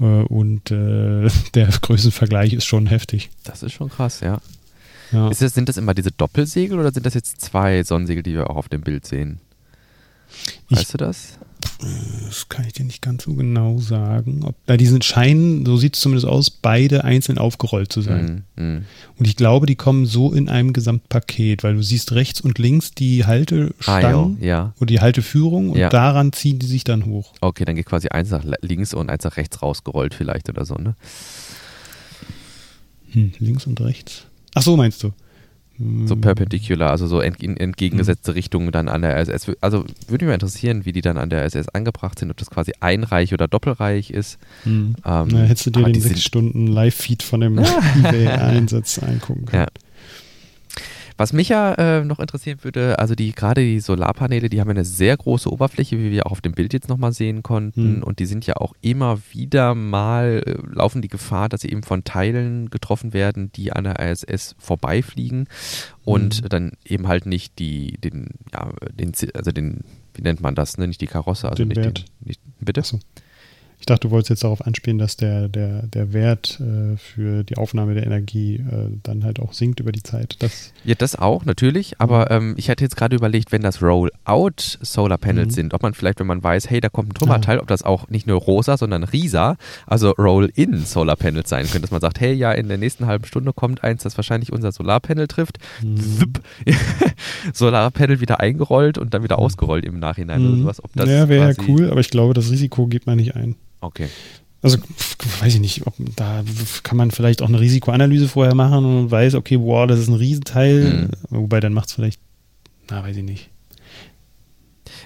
[0.00, 3.30] Äh, und äh, der Größenvergleich ist schon heftig.
[3.44, 4.40] Das ist schon krass, ja.
[5.12, 5.28] ja.
[5.28, 8.56] Das, sind das immer diese Doppelsegel oder sind das jetzt zwei Sonnensegel, die wir auch
[8.56, 9.40] auf dem Bild sehen?
[10.70, 11.38] Weißt ich, du das?
[11.78, 14.42] Das kann ich dir nicht ganz so genau sagen.
[14.44, 18.44] Ob, da diesen scheinen, so sieht es zumindest aus, beide einzeln aufgerollt zu sein.
[18.56, 18.84] Mm, mm.
[19.18, 22.92] Und ich glaube, die kommen so in einem Gesamtpaket, weil du siehst rechts und links
[22.92, 24.72] die Haltestangen Ah, ja.
[24.78, 25.90] und die Halteführung und Ja.
[25.90, 27.34] daran ziehen die sich dann hoch.
[27.42, 30.76] Okay, dann geht quasi eins nach links und eins nach rechts rausgerollt vielleicht oder so,
[30.76, 30.94] ne?
[33.12, 34.24] Hm, links und rechts.
[34.54, 35.12] Ach so, meinst du?
[35.78, 39.50] Hm, So perpendicular, also so ent in entgegengesetzte Richtungen dann an der SS.
[39.60, 42.50] Also würde mich mal interessieren, wie die dann an der SS angebracht sind, ob das
[42.50, 44.38] quasi einreich oder doppelreich ist.
[44.64, 44.96] Hm.
[45.04, 47.58] Ähm, Na, hättest du dir den sechs Stunden Live-Feed von dem
[48.04, 49.62] eBay-Einsatz angucken können.
[49.62, 49.68] Ja.
[51.18, 54.72] Was mich ja äh, noch interessieren würde, also die gerade die Solarpaneele, die haben ja
[54.74, 57.96] eine sehr große Oberfläche, wie wir auch auf dem Bild jetzt nochmal sehen konnten.
[57.96, 58.02] Hm.
[58.02, 61.82] Und die sind ja auch immer wieder mal, äh, laufen die Gefahr, dass sie eben
[61.82, 65.48] von Teilen getroffen werden, die an der ISS vorbeifliegen
[66.04, 66.48] und Mhm.
[66.48, 70.86] dann eben halt nicht die, den, ja, den, also den, wie nennt man das, ne?
[70.86, 71.98] Nicht die Karosse, also Den nicht Wert.
[72.20, 72.80] den, nicht, bitte?
[72.80, 72.98] Achso.
[73.78, 77.56] Ich dachte, du wolltest jetzt darauf anspielen, dass der, der, der Wert äh, für die
[77.56, 80.36] Aufnahme der Energie äh, dann halt auch sinkt über die Zeit.
[80.40, 82.00] Das, Ja, das auch, natürlich.
[82.00, 85.50] Aber ähm, ich hatte jetzt gerade überlegt, wenn das Rollout Solar Panels Mhm.
[85.50, 88.08] sind, ob man vielleicht, wenn man weiß, hey, da kommt ein Trümmerteil, ob das auch
[88.08, 89.56] nicht nur rosa, sondern risa,
[89.86, 91.82] also Roll-in Solar Panels sein könnte.
[91.82, 94.72] Dass man sagt, hey, ja, in der nächsten halben Stunde kommt eins, das wahrscheinlich unser
[94.72, 95.58] Solarpanel trifft.
[95.96, 96.40] Zip.
[97.52, 100.60] Solarpanel wieder eingerollt und dann wieder ausgerollt im Nachhinein oder Mhm.
[100.62, 100.82] sowas.
[100.82, 103.56] Ob das ja, wäre ja cool, aber ich glaube, das Risiko geht man nicht ein.
[103.86, 104.08] Okay.
[104.62, 104.78] Also
[105.40, 106.42] weiß ich nicht, ob da
[106.82, 110.14] kann man vielleicht auch eine Risikoanalyse vorher machen und weiß, okay, wow, das ist ein
[110.14, 112.20] Riesenteil, wobei dann macht es vielleicht,
[112.90, 113.50] na, weiß ich nicht.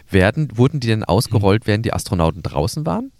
[0.09, 3.12] Werden, wurden die denn ausgerollt, während die Astronauten draußen waren?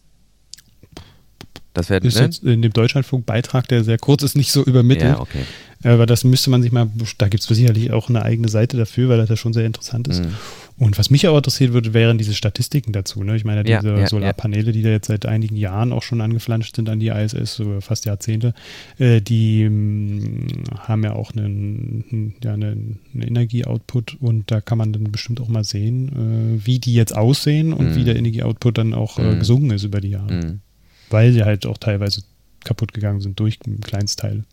[1.73, 2.23] Das wäre, Ist ne?
[2.23, 5.13] jetzt in dem Deutschlandfunkbeitrag, der sehr kurz ist, nicht so übermittelt.
[5.13, 5.45] Ja, okay.
[5.85, 9.09] Aber das müsste man sich mal, da gibt es sicherlich auch eine eigene Seite dafür,
[9.09, 10.25] weil das ja schon sehr interessant ist.
[10.25, 10.35] Mhm.
[10.81, 13.23] Und was mich auch interessiert würde, wären diese Statistiken dazu.
[13.23, 13.37] Ne?
[13.37, 16.75] Ich meine, Ja, diese ja, Solarpaneele, die da jetzt seit einigen Jahren auch schon angeflanscht
[16.75, 18.55] sind an die ISS, so fast Jahrzehnte,
[18.99, 24.93] äh, die mh, haben ja auch einen, ja, einen, einen Energieoutput und da kann man
[24.95, 26.09] dann bestimmt auch mal sehen,
[26.63, 27.97] äh, wie die jetzt aussehen und Mhm.
[27.97, 29.39] wie der Energieoutput dann auch äh, Mhm.
[29.39, 30.33] gesunken ist über die Jahre.
[30.33, 30.61] Mhm.
[31.11, 32.23] Weil sie halt auch teilweise
[32.65, 34.45] kaputt gegangen sind durch Kleinstteile.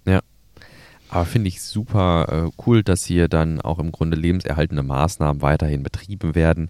[1.10, 5.84] Aber finde ich super äh, cool, dass hier dann auch im Grunde lebenserhaltende Maßnahmen weiterhin
[5.84, 6.70] betrieben werden.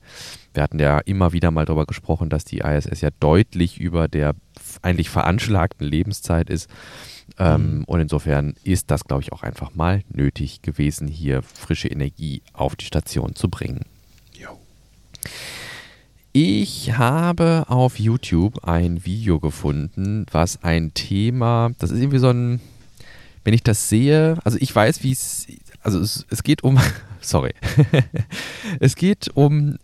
[0.54, 4.36] Wir hatten ja immer wieder mal darüber gesprochen, dass die ISS ja deutlich über der
[4.82, 6.70] eigentlich veranschlagten Lebenszeit ist.
[7.40, 7.84] Ähm, Mhm.
[7.86, 12.76] Und insofern ist das, glaube ich, auch einfach mal nötig gewesen, hier frische Energie auf
[12.76, 13.86] die Station zu bringen.
[14.34, 14.50] Jo.
[16.34, 22.62] Ich habe auf YouTube ein Video gefunden, was ein Thema, das ist irgendwie so ein,
[23.48, 25.48] wenn ich das sehe, also ich weiß, wie es,
[25.82, 26.78] also es, es geht um,
[27.22, 27.54] sorry,
[28.82, 29.78] es geht um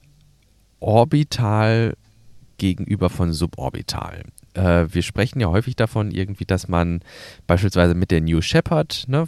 [0.81, 1.95] orbital
[2.57, 4.23] gegenüber von suborbital.
[4.53, 6.99] Äh, wir sprechen ja häufig davon irgendwie, dass man
[7.47, 9.27] beispielsweise mit der New Shepard, ne,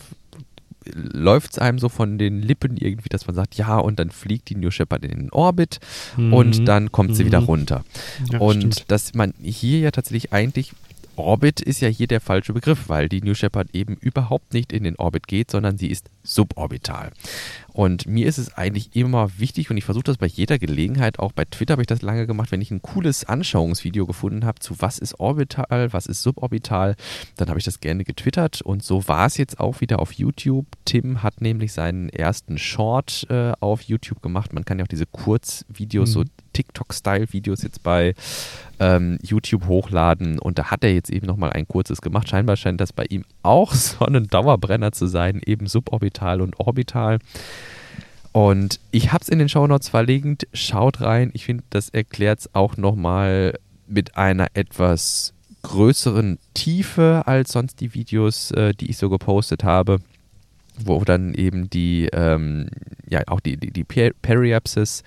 [0.94, 4.50] läuft es einem so von den Lippen irgendwie, dass man sagt, ja, und dann fliegt
[4.50, 5.80] die New Shepard in den Orbit
[6.18, 6.66] und Mhm.
[6.66, 7.28] dann kommt sie Mhm.
[7.28, 7.86] wieder runter.
[8.34, 8.92] Ja, und stimmt.
[8.92, 10.74] dass man hier ja tatsächlich eigentlich
[11.18, 14.84] Orbit ist ja hier der falsche Begriff, weil die New Shepard eben überhaupt nicht in
[14.84, 17.12] den Orbit geht, sondern sie ist suborbital.
[17.76, 21.34] Und mir ist es eigentlich immer wichtig und ich versuche das bei jeder Gelegenheit, auch
[21.34, 24.76] bei Twitter habe ich das lange gemacht, wenn ich ein cooles Anschauungsvideo gefunden habe zu
[24.80, 26.96] was ist orbital, was ist suborbital,
[27.36, 30.66] dann habe ich das gerne getwittert und so war es jetzt auch wieder auf YouTube.
[30.86, 34.54] Tim hat nämlich seinen ersten Short äh, auf YouTube gemacht.
[34.54, 36.14] Man kann ja auch diese Kurzvideos, Mhm.
[36.14, 36.24] so
[36.54, 38.16] TikTok-Style-Videos jetzt bei
[38.80, 42.30] ähm, YouTube hochladen und da hat er jetzt eben nochmal ein kurzes gemacht.
[42.30, 47.20] Scheinbar scheint das bei ihm auch so ein Dauerbrenner zu sein, eben suborbital und orbital.
[48.36, 50.46] Und ich habe es in den Shownotes verlinkt.
[50.52, 51.32] Schaut rein.
[51.34, 53.58] Ich finde, das erklärt es auch nochmal
[53.88, 60.02] mit einer etwas größeren Tiefe als sonst die Videos, äh, die ich so gepostet habe
[60.84, 62.68] wo dann eben die, ähm,
[63.08, 65.04] ja, auch die, die, die Per- Periapsis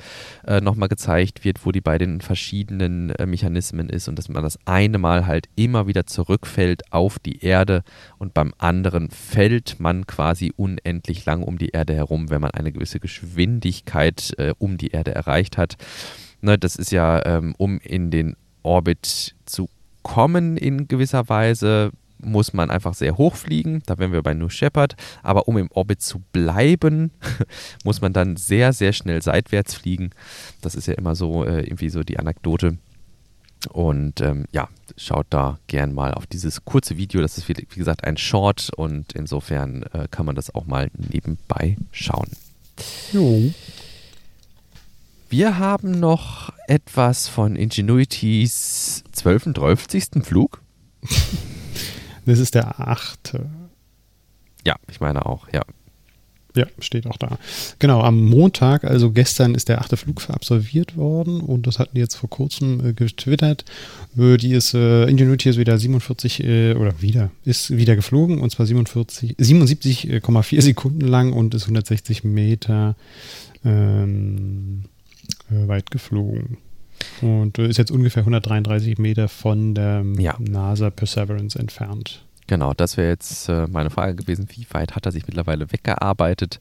[0.47, 4.43] äh, nochmal gezeigt wird, wo die bei den verschiedenen äh, Mechanismen ist und dass man
[4.43, 7.83] das eine Mal halt immer wieder zurückfällt auf die Erde
[8.19, 12.73] und beim anderen fällt man quasi unendlich lang um die Erde herum, wenn man eine
[12.73, 15.77] gewisse Geschwindigkeit äh, um die Erde erreicht hat.
[16.41, 19.69] Ne, das ist ja, ähm, um in den Orbit zu
[20.03, 21.91] kommen in gewisser Weise,
[22.21, 23.83] muss man einfach sehr hoch fliegen.
[23.87, 24.97] Da wären wir bei New Shepard.
[25.23, 27.11] Aber um im Orbit zu bleiben,
[27.85, 30.11] muss man dann sehr, sehr schnell seitwärts fliegen.
[30.61, 32.79] Das ist ja immer so äh, irgendwie so die Anekdote.
[33.71, 37.21] Und ähm, ja, schaut da gern mal auf dieses kurze Video.
[37.21, 40.91] Das ist wie, wie gesagt ein Short und insofern äh, kann man das auch mal
[40.97, 42.31] nebenbei schauen.
[43.13, 43.53] Jo.
[45.29, 49.47] Wir haben noch etwas von Ingenuitys 12.
[49.47, 50.25] und 12.
[50.25, 50.63] Flug.
[52.29, 53.49] Das ist der achte.
[54.63, 55.63] Ja, ich meine auch, ja.
[56.55, 57.39] Ja, steht auch da.
[57.79, 62.01] Genau, am Montag, also gestern, ist der achte Flug absolviert worden und das hatten die
[62.01, 63.65] jetzt vor kurzem äh, getwittert.
[64.19, 68.51] Äh, die ist, äh, Ingenuity ist wieder 47, äh, oder wieder, ist wieder geflogen und
[68.51, 72.95] zwar 77,4 Sekunden lang und ist 160 Meter
[73.65, 74.83] ähm,
[75.51, 76.59] äh, weit geflogen.
[77.21, 80.37] Und äh, ist jetzt ungefähr 133 Meter von der Ja.
[80.39, 82.25] NASA Perseverance entfernt.
[82.47, 84.49] Genau, das wäre jetzt äh, meine Frage gewesen.
[84.51, 86.61] Wie weit hat er sich mittlerweile weggearbeitet?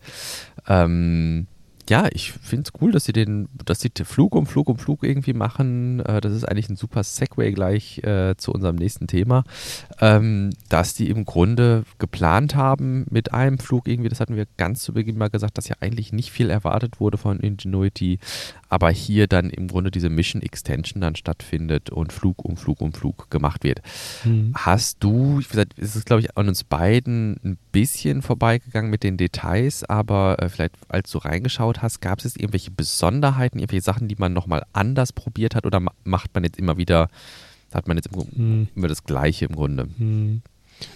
[0.68, 1.48] Ähm,
[1.90, 5.04] ja, ich finde es cool, dass sie den, dass sie Flug um Flug um Flug
[5.04, 6.02] irgendwie machen.
[6.02, 9.46] Äh, das ist eigentlich ein super Segway gleich äh, zu unserem nächsten Thema.
[10.02, 14.82] Ähm, dass die im Grunde geplant haben mit einem Flug irgendwie, das hatten wir ganz
[14.82, 18.20] zu Beginn mal gesagt, dass ja eigentlich nicht viel erwartet wurde von Ingenuity,
[18.70, 22.94] aber hier dann im Grunde diese Mission Extension dann stattfindet und Flug um Flug um
[22.94, 23.82] Flug gemacht wird.
[24.24, 24.54] Mhm.
[24.56, 29.04] Hast du, wie gesagt, es ist glaube ich an uns beiden ein bisschen vorbeigegangen mit
[29.04, 33.84] den Details, aber äh, vielleicht als du reingeschaut hast, gab es jetzt irgendwelche Besonderheiten, irgendwelche
[33.84, 37.10] Sachen, die man nochmal anders probiert hat oder ma macht man jetzt immer wieder,
[37.74, 38.68] hat man jetzt im Mhm.
[38.76, 39.88] immer das Gleiche im Grunde?
[39.98, 40.42] Hm.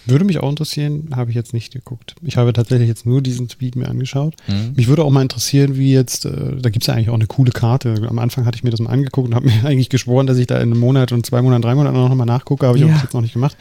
[0.06, 2.14] Würde mich auch interessieren, habe ich jetzt nicht geguckt.
[2.22, 4.34] Ich habe tatsächlich jetzt nur diesen Tweet mir angeschaut.
[4.48, 4.72] Mhm.
[4.76, 7.26] Mich würde auch mal interessieren, wie jetzt, äh, da gibt es ja eigentlich auch eine
[7.26, 7.94] coole Karte.
[8.08, 10.46] Am Anfang hatte ich mir das mal angeguckt und habe mir eigentlich geschworen, dass ich
[10.46, 12.88] da in einem Monat und zwei Monaten, drei Monaten noch mal nachgucke, habe ich Ja.
[12.88, 13.56] auch bis jetzt noch nicht gemacht.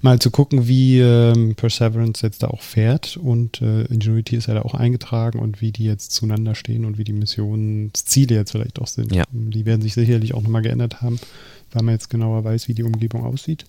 [0.00, 4.54] Mal zu gucken, wie ähm, Perseverance jetzt da auch fährt und äh, Ingenuity ist ja
[4.54, 8.80] da auch eingetragen und wie die jetzt zueinander stehen und wie die Missionsziele jetzt vielleicht
[8.80, 9.14] auch sind.
[9.14, 9.24] Ja.
[9.32, 11.18] Die werden sich sicherlich auch nochmal geändert haben,
[11.72, 13.64] weil man jetzt genauer weiß, wie die Umgebung aussieht.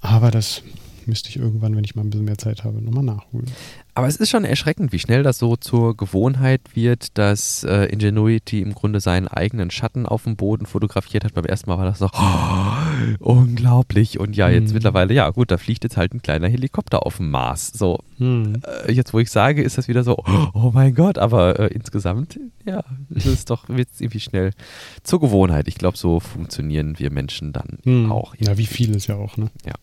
[0.00, 0.62] Aber das
[1.08, 3.46] müsste ich irgendwann, wenn ich mal ein bisschen mehr Zeit habe, nochmal nachholen.
[3.94, 8.60] Aber es ist schon erschreckend, wie schnell das so zur Gewohnheit wird, dass äh, Ingenuity
[8.60, 11.34] im Grunde seinen eigenen Schatten auf dem Boden fotografiert hat.
[11.34, 14.20] Beim ersten Mal war das noch oh, unglaublich.
[14.20, 14.74] Und ja, jetzt Mhm.
[14.74, 17.72] mittlerweile, ja gut, da fliegt jetzt halt ein kleiner Helikopter auf dem Mars.
[17.74, 18.60] So, Hm.
[18.86, 20.16] äh, jetzt wo ich sage, ist das wieder so,
[20.54, 24.52] oh mein Gott, aber äh, insgesamt, ja, ist es doch wird irgendwie schnell
[25.02, 25.66] zur Gewohnheit.
[25.66, 28.12] Ich glaube, so funktionieren wir Menschen dann Hm.
[28.12, 28.34] auch.
[28.38, 29.50] Ja, wie vieles ja auch, ne?
[29.66, 29.74] Ja.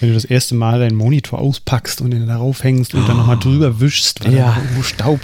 [0.00, 3.38] Wenn du das erste Mal deinen Monitor auspackst und den darauf hängst und dann nochmal
[3.38, 4.56] drüber wischst, weil Ja.
[4.56, 5.20] irgendwo Staub,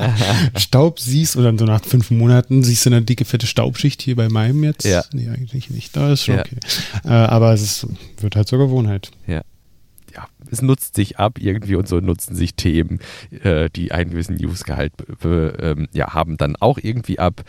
[0.56, 4.16] Staub siehst und dann so nach fünf Monaten siehst du eine dicke, fette Staubschicht hier
[4.16, 4.84] bei meinem jetzt.
[4.84, 5.04] Ja.
[5.12, 5.94] Nee, eigentlich nicht.
[5.96, 6.40] Da ist schon Ja.
[6.42, 6.56] okay.
[7.04, 7.86] Äh, aber es ist,
[8.18, 9.10] wird halt zur Gewohnheit.
[9.26, 9.42] ja,
[10.50, 13.00] es nutzt sich ab irgendwie und so nutzen sich Themen,
[13.42, 14.92] äh, die einen gewissen Newsgehalt
[15.24, 17.42] ähm, ja, haben, dann auch irgendwie ab.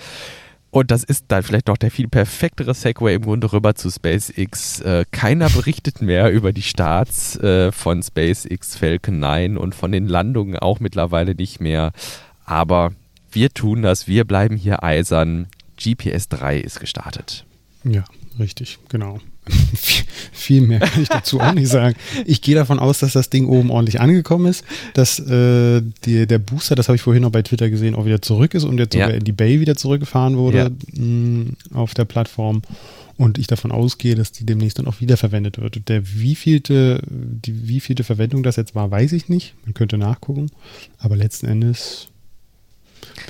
[0.75, 4.81] Und das ist dann vielleicht noch der viel perfektere Segway im Grunde rüber zu SpaceX.
[4.81, 10.05] Äh, keiner berichtet mehr über die Starts äh, von SpaceX Falcon 9 und von den
[10.05, 11.93] Landungen auch mittlerweile nicht mehr.
[12.43, 12.91] Aber
[13.31, 15.47] wir tun das, wir bleiben hier eisern.
[15.81, 17.45] GPS 3 ist gestartet.
[17.85, 18.03] Ja,
[18.37, 19.21] richtig, genau.
[20.31, 21.95] viel, mehr kann ich dazu auch nicht sagen.
[22.25, 26.39] Ich gehe davon aus, dass das Ding oben ordentlich angekommen ist, dass äh, die, der
[26.39, 28.93] Booster, das habe ich vorhin noch bei Twitter gesehen, auch wieder zurück ist und jetzt
[28.95, 29.05] Ja.
[29.05, 30.69] sogar in die Bay wieder zurückgefahren wurde Ja.
[30.93, 32.61] mh, auf der Plattform.
[33.17, 35.77] Und ich davon ausgehe, dass die demnächst dann auch wiederverwendet wird.
[35.77, 39.53] Und der wievielte, die wievielte Verwendung das jetzt war, weiß ich nicht.
[39.63, 40.51] Man könnte nachgucken.
[40.97, 42.09] Aber letzten Endes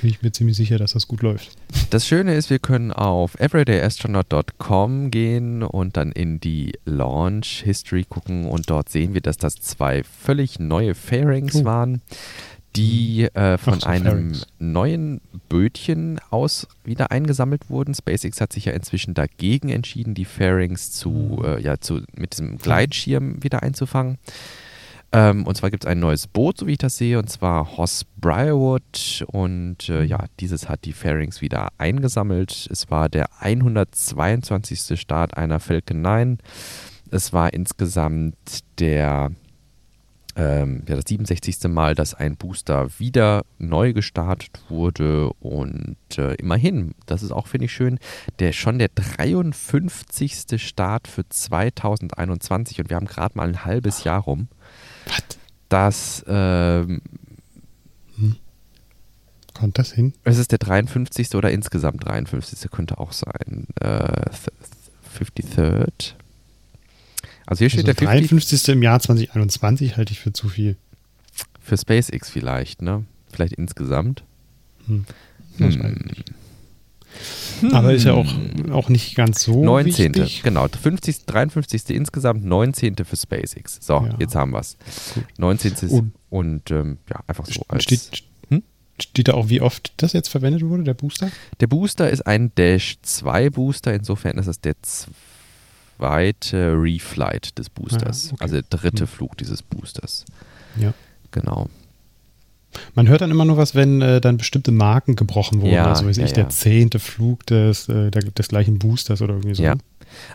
[0.00, 1.50] bin ich mir ziemlich sicher, dass das gut läuft.
[1.90, 8.46] Das Schöne ist, wir können auf everydayastronaut.com gehen und dann in die Launch History gucken
[8.46, 11.64] und dort sehen wir, dass das zwei völlig neue Fairings Oh.
[11.64, 12.02] waren,
[12.74, 14.04] die äh, von Ach einem
[14.34, 14.46] Fairings.
[14.58, 17.94] neuen Bötchen aus wieder eingesammelt wurden.
[17.94, 22.58] SpaceX hat sich ja inzwischen dagegen entschieden, die Fairings zu, äh, ja, zu, mit diesem
[22.58, 24.18] Gleitschirm wieder einzufangen.
[25.12, 27.76] Ähm, und zwar gibt es ein neues Boot, so wie ich das sehe, und zwar
[27.76, 29.24] Hoss Briarwood.
[29.28, 32.68] Und äh, ja, dieses hat die Fairings wieder eingesammelt.
[32.70, 35.00] Es war der 122.
[35.00, 36.38] Start einer Falcon 9.
[37.10, 39.30] Es war insgesamt der
[40.36, 41.68] ähm, ja, das 67.
[41.68, 47.64] Mal, dass ein Booster wieder neu gestartet wurde und äh, immerhin, das ist auch, finde
[47.64, 47.98] ich schön,
[48.38, 50.62] der schon der 53.
[50.62, 54.48] Start für 2021 und wir haben gerade mal ein halbes Jahr rum.
[55.06, 55.22] Was?
[55.68, 57.00] Das, ähm,
[59.54, 60.12] Kommt das hin?
[60.24, 61.34] es ist der 53.
[61.34, 62.70] oder insgesamt 53.
[62.70, 63.66] könnte auch sein.
[63.80, 64.26] Äh,
[65.18, 66.12] 53rd.
[67.46, 68.68] Also hier steht Also der 50 53.
[68.74, 70.76] im Jahr 2021 halte ich für zu viel.
[71.62, 73.04] für SpaceX vielleicht, ne?
[73.32, 74.24] Vielleicht insgesamt.
[74.86, 75.06] Hm.
[75.58, 76.04] Das Hm.
[77.72, 78.32] Aber ist ja auch,
[78.72, 80.14] auch nicht ganz so 19.
[80.14, 80.42] wichtig.
[80.42, 81.90] Genau, 50, 53.
[81.90, 82.96] insgesamt, 19.
[83.04, 83.78] für SpaceX.
[83.80, 84.14] So, Ja.
[84.18, 84.76] jetzt haben wir es.
[85.14, 85.24] Gut.
[85.38, 85.88] 19.
[85.90, 87.84] Und- und ähm, ja, einfach so als.
[87.84, 88.62] Steht, Hm?
[89.00, 91.30] Steht da auch, wie oft das jetzt verwendet wurde, der Booster?
[91.60, 94.74] Der Booster ist ein Dash 2 Booster, insofern ist es der
[95.96, 98.42] zweite Reflight des Boosters, Ah, okay.
[98.42, 99.08] also der dritte Hm.
[99.08, 100.24] Flug dieses Boosters.
[100.78, 100.92] Ja.
[101.30, 101.68] Genau.
[102.94, 105.72] Man hört dann immer nur was, wenn äh, dann bestimmte Marken gebrochen wurden.
[105.72, 106.36] Ja, also weiß ja, ich, ja.
[106.36, 109.62] der zehnte Flug des, äh, der, des gleichen Boosters oder irgendwie so.
[109.62, 109.74] Ja.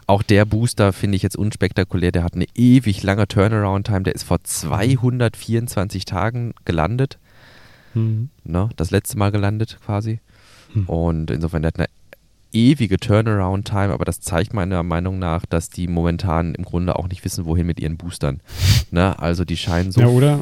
[0.07, 2.11] Auch der Booster finde ich jetzt unspektakulär.
[2.11, 4.03] Der hat eine ewig lange Turnaround-Time.
[4.03, 7.17] Der ist vor 224 Tagen gelandet.
[7.93, 8.29] Mhm.
[8.43, 8.69] Ne?
[8.75, 10.19] Das letzte Mal gelandet quasi.
[10.73, 10.87] Hm.
[10.87, 11.89] Und insofern, der hat eine
[12.53, 17.23] ewige Turnaround-Time, aber das zeigt meiner Meinung nach, dass die momentan im Grunde auch nicht
[17.23, 18.39] wissen, wohin mit ihren Boostern.
[18.91, 19.17] Ne?
[19.19, 20.01] Also die scheinen so.
[20.01, 20.41] Ja, oder,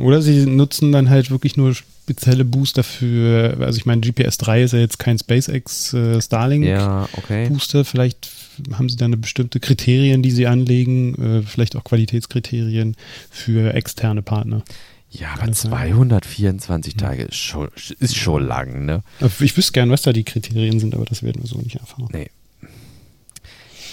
[0.00, 4.62] oder sie nutzen dann halt wirklich nur spezielle Booster für, also ich meine, GPS 3
[4.62, 7.48] ist ja jetzt kein SpaceX äh, Starlink ja, okay.
[7.48, 7.84] Booster.
[7.84, 8.30] Vielleicht
[8.72, 12.96] haben sie da eine bestimmte Kriterien, die sie anlegen, äh, vielleicht auch Qualitätskriterien
[13.30, 14.62] für externe Partner.
[15.10, 15.70] Ja, aber das sein?
[15.70, 19.02] 224 Tage ist schon, ist schon lang, ne?
[19.20, 21.76] Aber Ich wüsste gern, was da die Kriterien sind, aber das werden wir so nicht
[21.76, 22.08] erfahren.
[22.12, 22.30] Nee.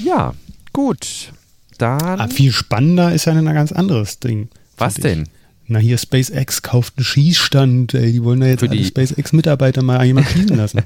[0.04, 0.34] Ja,
[0.74, 1.32] gut.
[1.78, 2.02] Dann.
[2.02, 4.50] Aber viel spannender ist ja ein ganz anderes Ding.
[4.78, 5.30] was denn?
[5.68, 7.96] Na, hier SpaceX kauft einen Schießstand.
[7.96, 10.82] Ey, die wollen da jetzt alle die- SpaceX-Mitarbeiter mal jemand schießen lassen.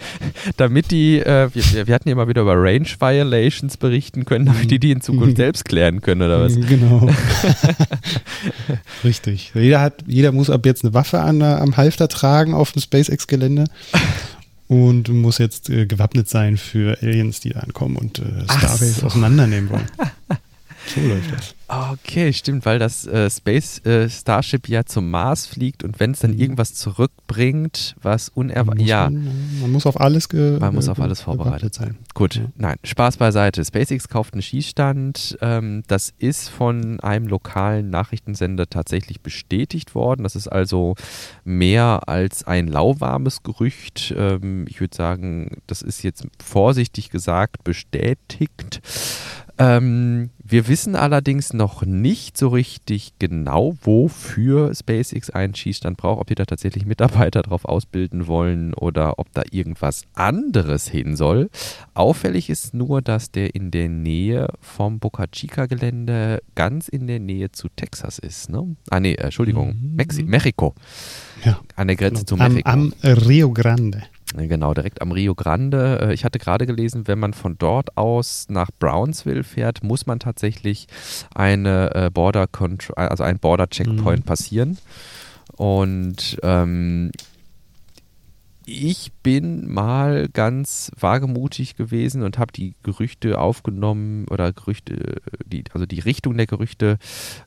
[0.58, 4.70] Damit die, äh, wir, wir- hatten ja mal wieder über Range Violations berichten können, damit
[4.70, 6.54] die die in Zukunft selbst klären können, oder was?
[6.56, 7.08] Genau.
[9.04, 9.52] Richtig.
[9.54, 13.64] Jeder, hat, jeder muss ab jetzt eine Waffe an, am Halfter tragen auf dem SpaceX-Gelände
[14.68, 19.06] und muss jetzt äh, gewappnet sein für Aliens, die da ankommen und äh, Starbase so.
[19.06, 19.86] auseinandernehmen wollen.
[20.94, 21.54] So läuft das.
[21.68, 26.20] Okay, stimmt, weil das äh, Space äh, Starship ja zum Mars fliegt und wenn es
[26.20, 26.38] dann Mhm.
[26.40, 28.86] irgendwas zurückbringt, was unerwartet.
[28.86, 31.98] Ja, man, muss auf alles, Man muss auf alles vorbereitet sein.
[32.14, 32.42] Gut, Ja.
[32.56, 33.62] nein, Spaß beiseite.
[33.64, 35.38] SpaceX kauft einen Schießstand.
[35.42, 40.22] Ähm, das ist von einem lokalen Nachrichtensender tatsächlich bestätigt worden.
[40.22, 40.94] Das ist also
[41.44, 44.14] mehr als ein lauwarmes Gerücht.
[44.16, 48.80] Ähm, ich würde sagen, das ist jetzt vorsichtig gesagt bestätigt.
[49.60, 56.26] Ähm, wir wissen allerdings noch nicht so richtig genau, wofür SpaceX einen Schießstand braucht, ob
[56.28, 61.50] die da tatsächlich Mitarbeiter drauf ausbilden wollen oder ob da irgendwas anderes hin soll.
[61.94, 67.18] Auffällig ist nur, dass der in der Nähe vom Boca Chica Gelände ganz in der
[67.18, 68.48] Nähe zu Texas ist.
[68.50, 68.76] Ne?
[68.90, 69.96] Ah nee, Entschuldigung, Mhm.
[69.96, 70.74] Mexi Mexiko.
[71.44, 71.60] Ja.
[71.76, 72.70] An der Grenze zu am, Mexiko.
[72.70, 74.02] am Rio Grande.
[74.36, 76.00] Genau, direkt am Rio Grande.
[76.02, 80.18] Äh, Ich hatte gerade gelesen, wenn man von dort aus nach Brownsville fährt, muss man
[80.20, 80.86] tatsächlich
[81.34, 84.26] eine äh, Border Contro also einen Border Checkpoint Mhm.
[84.26, 84.78] passieren.
[85.56, 87.10] Und ähm,
[88.70, 95.86] ich bin mal ganz wagemutig gewesen und habe die Gerüchte aufgenommen oder Gerüchte, die, also
[95.86, 96.98] die Richtung der Gerüchte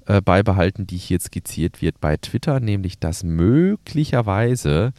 [0.07, 4.93] äh, beibehalten, die hier skizziert wird bei Twitter, nämlich dass möglicherweise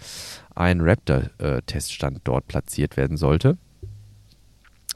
[0.55, 3.59] ein Raptor-Teststand dort platziert werden sollte.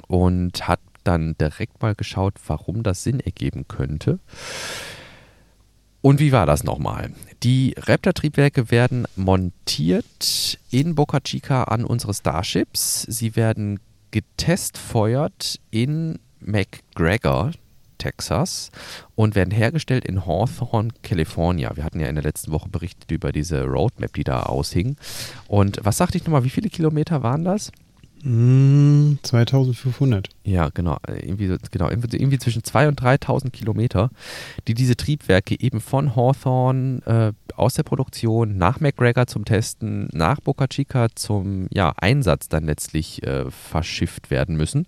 [0.08, 4.18] Und hat dann direkt mal geschaut, warum das Sinn ergeben könnte.
[6.00, 7.12] Und wie war das nochmal?
[7.42, 13.02] Die Raptor-Triebwerke werden montiert in Boca Chica an unsere Starships.
[13.02, 13.80] Sie werden
[14.12, 17.50] getestfeuert in McGregor,
[17.98, 18.70] Texas
[19.14, 21.76] und werden hergestellt in Hawthorne, California.
[21.76, 24.96] Wir hatten ja in der letzten Woche berichtet über diese Roadmap, die da aushing.
[25.48, 27.72] Und was sagte ich nochmal, wie viele Kilometer waren das?
[28.22, 30.28] Mm, 2500.
[30.44, 30.96] Ja, genau.
[31.06, 34.10] äh, Irgendwie, genau irgendwie zwischen 2.000 und 3.000 Kilometer,
[34.66, 40.40] die diese Triebwerke eben von Hawthorne äh, aus der Produktion nach McGregor zum Testen, nach
[40.40, 44.86] Boca Chica zum ja, Einsatz dann letztlich äh, verschifft werden müssen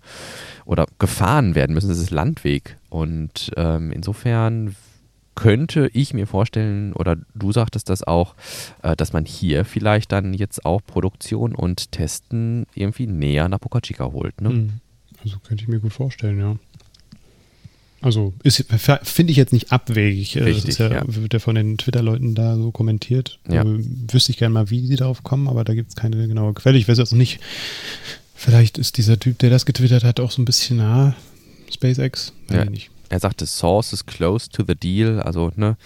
[0.65, 1.89] oder gefahren werden müssen.
[1.89, 2.77] Das ist Landweg.
[2.89, 4.75] Und ähm, insofern
[5.39, 8.35] könnte ich mir vorstellen, oder du sagtest das auch,
[8.83, 13.79] äh, dass man hier vielleicht dann jetzt auch Produktion und Testen irgendwie näher nach Boca
[13.81, 14.41] Chica holt.
[14.41, 14.49] Ne?
[14.49, 14.69] Mhm.
[15.23, 16.57] Also könnte ich mir gut vorstellen, ja.
[18.01, 18.33] Also
[19.03, 20.35] finde ich jetzt nicht abwegig.
[20.37, 21.03] Äh, Richtig, ja, ja.
[21.05, 23.39] Wird ja von den Twitter-Leuten da so kommentiert.
[23.49, 23.63] Ja.
[23.63, 23.79] Äh,
[24.11, 26.77] wüsste ich gerne mal, wie die darauf kommen, aber da gibt es keine genaue Quelle.
[26.77, 27.39] Ich weiß jetzt noch nicht.
[28.35, 31.13] Vielleicht ist dieser Typ, der das getwittert hat, auch so ein bisschen nah.
[31.71, 32.31] SpaceX?
[32.47, 32.63] Weiß Ja.
[32.63, 32.89] ich nicht.
[33.09, 35.77] Er sagte Sources close to the deal, also ne,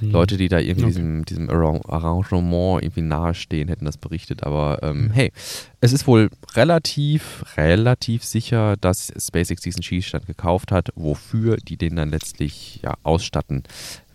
[0.00, 0.10] Hm.
[0.10, 0.92] Leute, die da irgendwie Okay.
[0.94, 4.42] diesem, diesem Arra- Arrangement irgendwie nahestehen, hätten das berichtet.
[4.42, 5.10] Aber ähm, Mhm.
[5.12, 5.32] hey,
[5.80, 10.88] es ist wohl relativ, relativ sicher, dass SpaceX diesen Schießstand gekauft hat.
[10.96, 13.62] Wofür die den dann letztlich ja, ausstatten,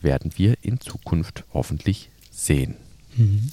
[0.01, 2.75] werden wir in Zukunft hoffentlich sehen.
[3.15, 3.51] Mhm.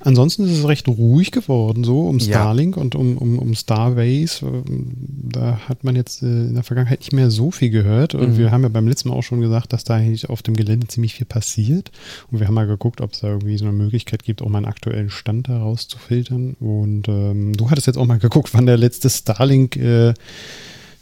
[0.00, 2.82] Ansonsten ist es recht ruhig geworden, so um Starlink ja.
[2.82, 4.64] und um, um, um Starbase.
[4.66, 8.14] Da hat man jetzt äh, in der Vergangenheit nicht mehr so viel gehört.
[8.14, 8.38] Und mhm.
[8.38, 10.88] wir haben ja beim letzten Mal auch schon gesagt, dass da eigentlich auf dem Gelände
[10.88, 11.92] ziemlich viel passiert.
[12.30, 14.58] Und wir haben mal geguckt, ob es da irgendwie so eine Möglichkeit gibt, auch mal
[14.58, 16.56] einen aktuellen Stand daraus zu filtern.
[16.58, 19.80] Und ähm, du hattest jetzt auch mal geguckt, wann der letzte Starlink-Flug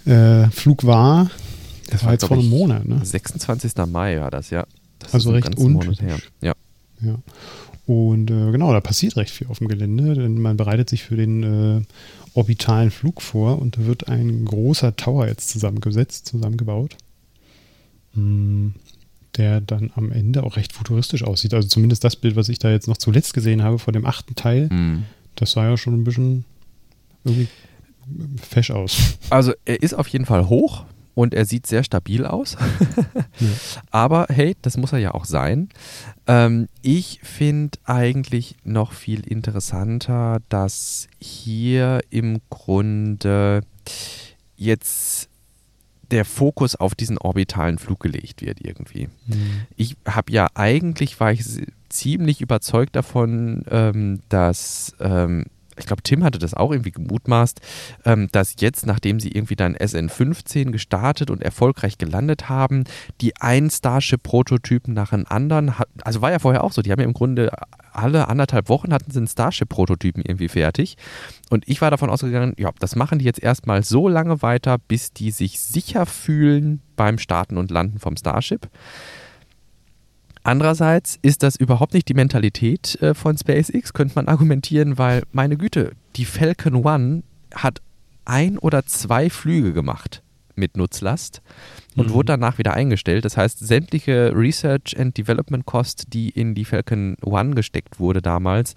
[0.07, 1.31] äh, äh, war.
[1.91, 3.01] Das war jetzt vor einem Monat, ne?
[3.05, 3.73] 26.
[3.89, 4.65] Mai war das, ja.
[5.01, 5.99] Das also recht untypisch.
[6.41, 6.53] Ja.
[7.03, 7.17] ja.
[7.91, 11.17] Und äh, genau, da passiert recht viel auf dem Gelände, denn man bereitet sich für
[11.17, 11.83] den äh,
[12.35, 16.97] orbitalen Flug vor und da wird ein großer Tower jetzt zusammengesetzt, zusammengebaut,
[18.15, 18.75] mh, hm,
[19.37, 21.53] der dann am Ende auch recht futuristisch aussieht.
[21.53, 24.37] Also zumindest das Bild, was ich da jetzt noch zuletzt gesehen habe von dem achten
[24.37, 25.03] Teil, mhm.
[25.35, 26.45] das sah ja schon ein bisschen
[27.25, 27.49] irgendwie
[28.41, 29.19] fesch aus.
[29.31, 30.85] Also er ist auf jeden Fall hoch,
[31.15, 32.57] und er sieht sehr stabil aus.
[33.41, 33.49] ja.
[33.91, 35.69] Aber hey, das muss er ja auch sein.
[36.27, 43.63] Ähm, ich finde eigentlich noch viel interessanter, dass hier im Grunde
[44.57, 45.29] jetzt
[46.11, 49.09] der Fokus auf diesen orbitalen Flug gelegt wird irgendwie.
[49.27, 49.63] Mhm.
[49.77, 51.45] Ich habe ja eigentlich, war ich
[51.89, 55.47] ziemlich überzeugt davon, ähm, dass ähm,
[55.81, 57.61] ich glaube, Tim hatte das auch irgendwie gemutmaßt,
[58.05, 62.85] ähm, dass jetzt, nachdem sie irgendwie dann SN15 gestartet und erfolgreich gelandet haben,
[63.21, 67.07] die ein Starship-Prototypen nach einem anderen, also war ja vorher auch so, die haben ja
[67.07, 67.51] im Grunde
[67.93, 70.97] alle anderthalb Wochen hatten sie einen Starship-Prototypen irgendwie fertig.
[71.51, 75.13] Und ich war davon ausgegangen, ja, das machen die jetzt erstmal so lange weiter, bis
[75.13, 78.69] die sich sicher fühlen beim Starten und Landen vom Starship.
[80.43, 85.57] Andererseits ist das überhaupt nicht die Mentalität äh, von SpaceX, könnte man argumentieren, weil meine
[85.57, 87.23] Güte, die Falcon One
[87.55, 87.81] hat
[88.25, 90.23] ein oder zwei Flüge gemacht
[90.57, 91.43] mit Nutzlast
[91.97, 92.13] und mhm.
[92.13, 93.25] wurde danach wieder eingestellt.
[93.25, 98.75] Das heißt, sämtliche Research and Development Cost, die in die Falcon One gesteckt wurde damals,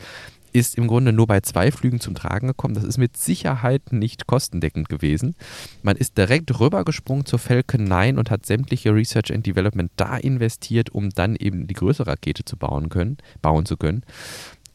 [0.54, 2.76] ist im Grunde nur bei zwei Flügen zum Tragen gekommen.
[2.76, 5.36] Das ist mit Sicherheit nicht kostendeckend gewesen.
[5.82, 10.92] Man ist direkt rübergesprungen zur Falcon 9 und hat sämtliche Research and Development da investiert,
[10.92, 14.04] um dann eben die größere Rakete zu bauen können, bauen zu können.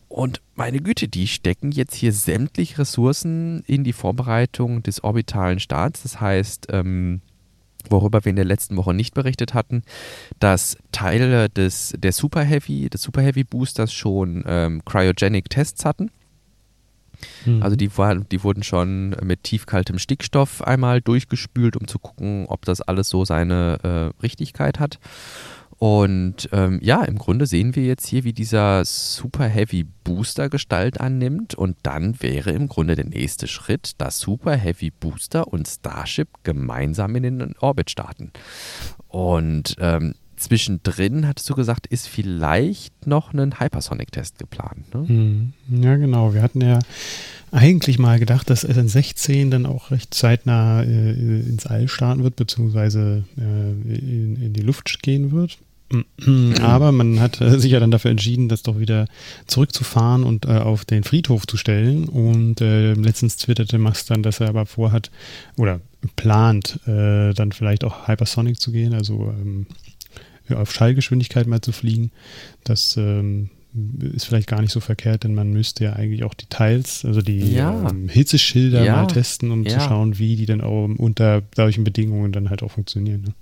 [0.09, 6.03] Und meine Güte, die stecken jetzt hier sämtliche Ressourcen in die Vorbereitung des orbitalen Starts.
[6.03, 7.21] Das heißt, ähm,
[7.91, 9.83] worüber wir in der letzten Woche nicht berichtet hatten,
[10.41, 16.11] dass Teile des, der Super Heavy, des Super Heavy Boosters schon ähm, Cryogenic Tests hatten.
[17.45, 17.63] Mhm.
[17.63, 22.65] Also die, war, die wurden schon mit tiefkaltem Stickstoff einmal durchgespült, um zu gucken, ob
[22.65, 24.99] das alles so seine äh, Richtigkeit hat.
[25.79, 31.01] Und ähm, ja, im Grunde sehen wir jetzt hier, wie dieser Super Heavy Booster Gestalt
[31.01, 31.55] annimmt.
[31.55, 37.15] Und dann wäre im Grunde der nächste Schritt, dass Super Heavy Booster und Starship gemeinsam
[37.15, 38.33] in den Orbit starten.
[39.07, 44.93] Und ähm, zwischendrin, hattest du gesagt, ist vielleicht noch ein Hypersonic-Test geplant.
[44.93, 45.09] Ne?
[45.09, 46.35] Hm, ja, genau.
[46.35, 46.81] Wir hatten ja
[47.53, 53.25] eigentlich mal gedacht, dass SN16 dann auch recht zeitnah äh, ins All starten wird, beziehungsweise
[53.39, 55.59] äh, in, in die Luft gehen wird.
[56.61, 59.07] Aber man hat äh, sich ja dann dafür entschieden, das doch wieder
[59.47, 62.09] zurückzufahren und äh, auf den Friedhof zu stellen.
[62.09, 65.11] Und äh, letztens twitterte Max dann, dass er aber vorhat
[65.57, 65.81] oder
[66.17, 69.67] plant, äh, dann vielleicht auch Hypersonic zu gehen, also ähm,
[70.51, 72.11] auf Schallgeschwindigkeit mal zu fliegen.
[72.65, 73.51] Das ähm,
[74.01, 77.55] ist vielleicht gar nicht so verkehrt, denn man müsste ja eigentlich auch Details, also die
[77.55, 77.89] ja.
[77.89, 78.97] ähm, Hitzeschilder ja.
[78.97, 79.79] mal testen, um ja.
[79.79, 83.23] zu schauen, wie die dann auch unter solchen Bedingungen dann halt auch funktionieren.
[83.23, 83.35] Ne?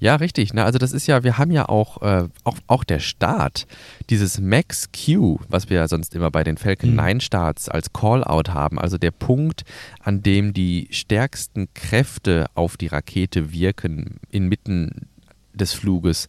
[0.00, 0.54] Ja, richtig.
[0.54, 0.64] Ne?
[0.64, 3.66] Also das ist ja, wir haben ja auch, äh, auch, auch der Start,
[4.10, 7.20] dieses Max Q, was wir ja sonst immer bei den Falcon 9 mhm.
[7.20, 9.64] Starts als Callout haben, also der Punkt,
[10.00, 15.08] an dem die stärksten Kräfte auf die Rakete wirken, inmitten
[15.52, 16.28] des Fluges.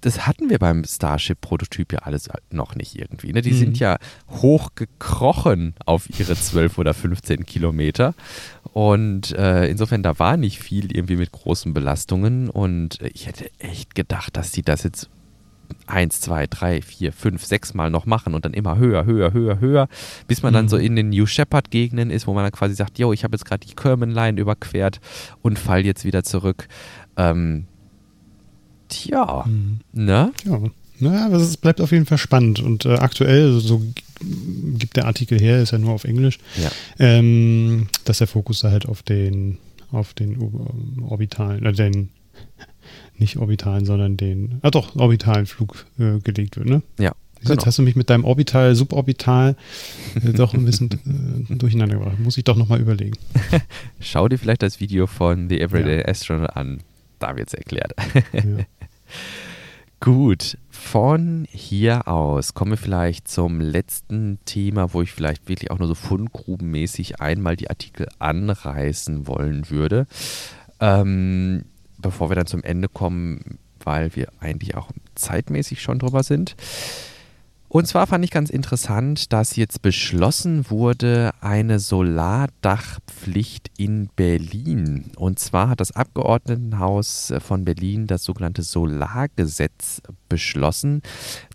[0.00, 3.32] Das hatten wir beim Starship-Prototyp ja alles noch nicht irgendwie.
[3.32, 3.42] Ne?
[3.42, 3.58] Die mhm.
[3.58, 3.98] sind ja
[4.30, 8.14] hochgekrochen auf ihre 12 oder 15 Kilometer
[8.72, 12.48] und äh, insofern, da war nicht viel irgendwie mit großen Belastungen.
[12.48, 15.10] Und ich hätte echt gedacht, dass die das jetzt
[15.86, 19.60] eins, zwei, drei, vier, fünf, sechs Mal noch machen und dann immer höher, höher, höher,
[19.60, 19.88] höher,
[20.26, 20.56] bis man mhm.
[20.56, 23.34] dann so in den New Shepard-Gegenden ist, wo man dann quasi sagt, yo, ich habe
[23.34, 25.00] jetzt gerade die Kerman-Line überquert
[25.42, 26.68] und fall jetzt wieder zurück.
[27.16, 27.66] Ähm,
[28.88, 29.80] tja, mhm.
[29.92, 30.32] ne?
[30.44, 30.60] Ja.
[31.00, 32.60] Naja, aber es bleibt auf jeden Fall spannend.
[32.60, 33.82] Und äh, aktuell, so
[34.20, 36.70] gibt der Artikel her, ist ja nur auf Englisch, ja.
[36.98, 39.58] ähm, dass der Fokus da halt auf den,
[39.90, 40.38] auf den
[41.02, 42.10] orbitalen, äh, den,
[43.16, 46.82] nicht orbitalen, sondern den, ah doch, orbitalen Flug äh, gelegt wird, ne?
[46.98, 47.14] Ja.
[47.40, 47.52] Genau.
[47.52, 49.54] Jetzt hast du mich mit deinem Orbital, Suborbital
[50.24, 50.90] äh, doch ein bisschen
[51.48, 52.18] äh, durcheinander gebracht.
[52.18, 53.16] Muss ich doch nochmal überlegen.
[54.00, 56.06] Schau dir vielleicht das Video von The Everyday ja.
[56.06, 56.80] Astronaut an.
[57.20, 57.94] Da wird es erklärt.
[58.32, 58.42] Ja.
[60.00, 65.78] Gut, von hier aus kommen wir vielleicht zum letzten Thema, wo ich vielleicht wirklich auch
[65.78, 70.06] nur so fundgrubenmäßig einmal die Artikel anreißen wollen würde.
[70.80, 71.64] Ähm,
[71.98, 76.56] bevor wir dann zum Ende kommen, weil wir eigentlich auch zeitmäßig schon drüber sind.
[77.70, 85.12] Und zwar fand ich ganz interessant, dass jetzt beschlossen wurde, eine Solardachpflicht in Berlin.
[85.16, 90.00] Und zwar hat das Abgeordnetenhaus von Berlin das sogenannte Solargesetz
[90.30, 91.02] beschlossen.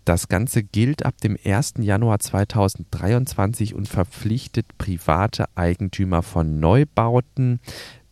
[0.04, 1.74] Das Ganze gilt ab dem 1.
[1.78, 7.58] Januar 2023 und verpflichtet private Eigentümer von Neubauten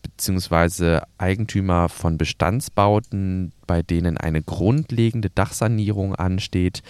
[0.03, 6.83] beziehungsweise Eigentümer von Bestandsbauten, bei denen eine grundlegende Dachsanierung ansteht,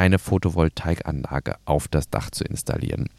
[0.00, 3.10] eine Photovoltaikanlage auf das Dach zu installieren.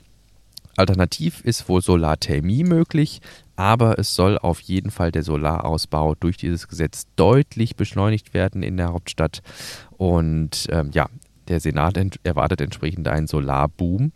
[0.77, 3.21] Alternativ ist wohl Solarthermie möglich,
[3.55, 8.77] aber es soll auf jeden Fall der Solarausbau durch dieses Gesetz deutlich beschleunigt werden in
[8.77, 9.43] der Hauptstadt.
[9.91, 11.07] Und ähm, ja,
[11.49, 14.11] der Senat erwartet entsprechend einen Solarboom.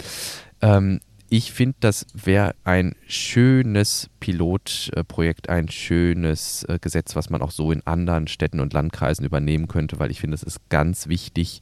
[0.62, 1.02] Ähm,
[1.38, 7.74] ich finde, das wäre ein schönes Pilotprojekt, ein schönes äh, Gesetz, was man auch so
[7.74, 11.62] in anderen Städten und Landkreisen übernehmen könnte, weil ich finde, es ist ganz wichtig,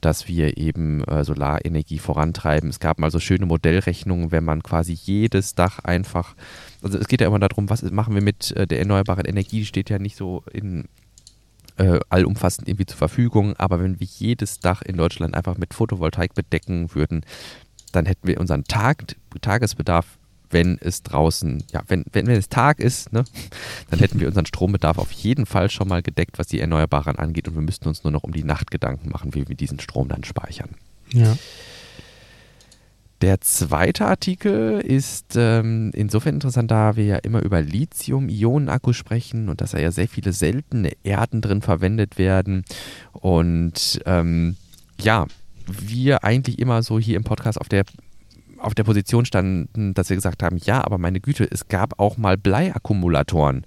[0.00, 2.68] dass wir eben äh, Solarenergie vorantreiben.
[2.68, 6.34] Es gab mal so schöne Modellrechnungen, wenn man quasi jedes Dach einfach,
[6.82, 9.66] also es geht ja immer darum, was machen wir mit äh, der erneuerbaren Energie, die
[9.66, 10.88] steht ja nicht so in
[12.10, 13.56] allumfassend irgendwie zur Verfügung.
[13.56, 17.24] Aber wenn wir jedes Dach in Deutschland einfach mit Photovoltaik bedecken würden,
[17.92, 19.04] dann hätten wir unseren Tag,
[19.40, 20.18] Tagesbedarf,
[20.50, 23.24] wenn es draußen, ja, wenn, wenn, wenn es Tag ist, ne,
[23.90, 27.48] dann hätten wir unseren Strombedarf auf jeden Fall schon mal gedeckt, was die Erneuerbaren angeht.
[27.48, 30.08] Und wir müssten uns nur noch um die Nacht Gedanken machen, wie wir diesen Strom
[30.08, 30.70] dann speichern.
[31.12, 31.36] Ja.
[33.22, 39.60] Der zweite Artikel ist ähm, insofern interessant, da wir ja immer über Lithium-Ionen-Akkus sprechen und
[39.60, 42.64] dass da ja sehr viele seltene Erden drin verwendet werden.
[43.12, 44.56] Und ähm,
[45.00, 45.26] ja,
[45.66, 47.84] wir eigentlich immer so hier im Podcast auf der
[48.58, 52.16] auf der Position standen, dass wir gesagt haben, ja, aber meine Güte, es gab auch
[52.16, 53.66] mal Bleiakkumulatoren.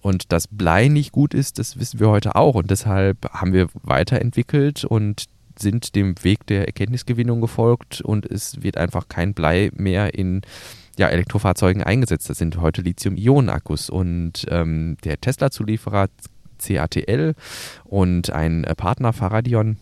[0.00, 2.54] Und dass Blei nicht gut ist, das wissen wir heute auch.
[2.54, 5.26] Und deshalb haben wir weiterentwickelt und
[5.58, 10.40] sind dem Weg der Erkenntnisgewinnung gefolgt und es wird einfach kein Blei mehr in
[10.98, 12.28] ja, Elektrofahrzeugen eingesetzt.
[12.30, 13.90] Das sind heute Lithium-Ionen-Akkus.
[13.90, 16.08] Und ähm, der Tesla-Zulieferer
[16.58, 17.34] CATL
[17.84, 19.76] und ein Partner Faradion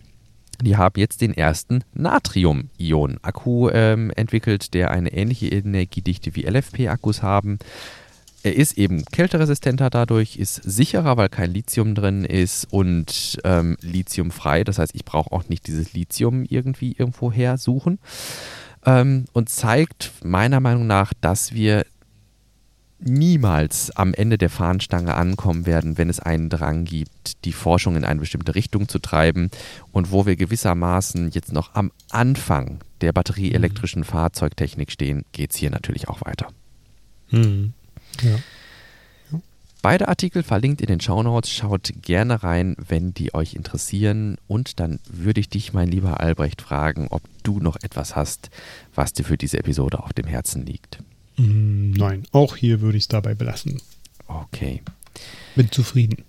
[0.63, 7.59] die haben jetzt den ersten Natrium-Ionen-Akku ähm, entwickelt, der eine ähnliche Energiedichte wie LFP-Akkus haben.
[8.43, 14.65] Er ist eben kälteresistenter dadurch, ist sicherer, weil kein Lithium drin ist und ähm, lithiumfrei.
[14.65, 17.99] Das heißt, ich brauche auch nicht dieses Lithium irgendwie irgendwo her suchen.
[18.87, 21.85] Ähm, und zeigt meiner Meinung nach, dass wir
[23.01, 28.05] niemals am Ende der Fahnenstange ankommen werden, wenn es einen Drang gibt, die Forschung in
[28.05, 29.51] eine bestimmte Richtung zu treiben
[29.93, 35.71] und wo wir gewissermaßen jetzt noch am Anfang der batterieelektrischen Fahrzeugtechnik stehen, geht es hier
[35.71, 36.49] natürlich auch weiter.
[37.31, 37.73] Mhm.
[38.23, 38.39] Ja.
[39.83, 41.51] Beide Artikel verlinkt in den Shownotes.
[41.51, 44.37] Schaut gerne rein, wenn die euch interessieren.
[44.47, 48.51] Und dann würde ich dich, mein lieber Albrecht, fragen, ob du noch etwas hast,
[48.95, 50.99] was dir für diese Episode auf dem Herzen liegt.
[51.41, 53.81] Mm, nein, auch hier würde ich es dabei belassen.
[54.27, 54.83] Okay.
[55.57, 56.25] Bin zufrieden.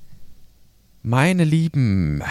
[1.04, 2.22] Meine Lieben,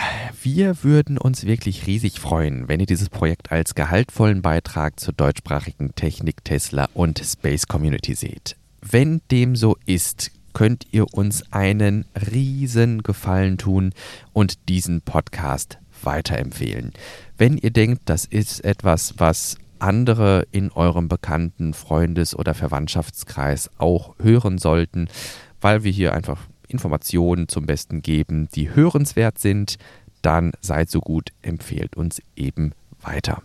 [0.42, 5.94] wir würden uns wirklich riesig freuen, wenn ihr dieses Projekt als gehaltvollen Beitrag zur deutschsprachigen
[5.96, 8.56] Technik, Tesla und Space Community seht.
[8.80, 13.92] Wenn dem so ist, könnt ihr uns einen riesen Gefallen tun
[14.32, 16.92] und diesen Podcast weiterempfehlen.
[17.36, 24.14] Wenn ihr denkt, das ist etwas, was andere in eurem bekannten Freundes- oder Verwandtschaftskreis auch
[24.18, 25.08] hören sollten,
[25.60, 29.76] weil wir hier einfach Informationen zum Besten geben, die hörenswert sind,
[30.22, 33.42] dann seid so gut, empfehlt uns eben weiter.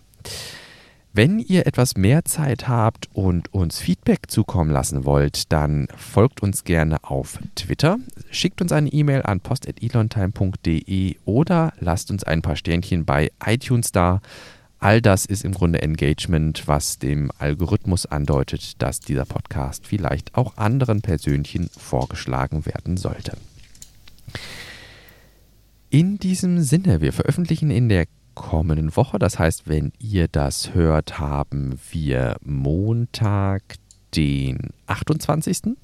[1.17, 6.65] Wenn ihr etwas mehr Zeit habt und uns Feedback zukommen lassen wollt, dann folgt uns
[6.65, 7.99] gerne auf Twitter,
[8.31, 14.19] schickt uns eine E-Mail an post.elontime.de oder lasst uns ein paar Sternchen bei iTunes da.
[14.85, 20.57] All das ist im Grunde Engagement, was dem Algorithmus andeutet, dass dieser Podcast vielleicht auch
[20.57, 23.35] anderen Persönchen vorgeschlagen werden sollte.
[25.89, 28.05] In diesem Sinne, wir veröffentlichen in der
[28.35, 33.63] kommenden Woche, das heißt, wenn ihr das hört, haben wir Montag,
[34.15, 35.75] den 28.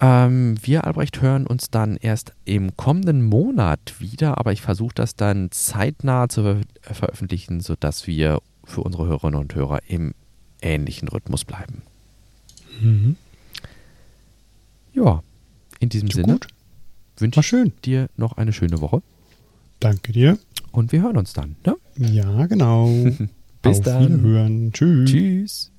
[0.00, 5.14] Ähm, wir, Albrecht, hören uns dann erst im kommenden Monat wieder, aber ich versuche das
[5.14, 10.14] dann zeitnah zu ver veröffentlichen, sodass wir für unsere Hörerinnen und Hörer im
[10.62, 11.82] ähnlichen Rhythmus bleiben.
[12.80, 13.16] Mhm.
[14.94, 15.22] Ja,
[15.80, 16.48] in diesem So Sinne gut.
[17.18, 19.02] wünsche ich dir noch eine schöne Woche.
[19.80, 20.38] Danke dir.
[20.72, 21.56] Und wir hören uns dann.
[21.66, 21.76] Ne?
[21.96, 22.86] Ja, genau.
[23.62, 24.04] Bis Auf dann.
[24.22, 24.72] Wiederhören.
[24.72, 25.10] Tschüss.
[25.10, 25.69] Tschüss.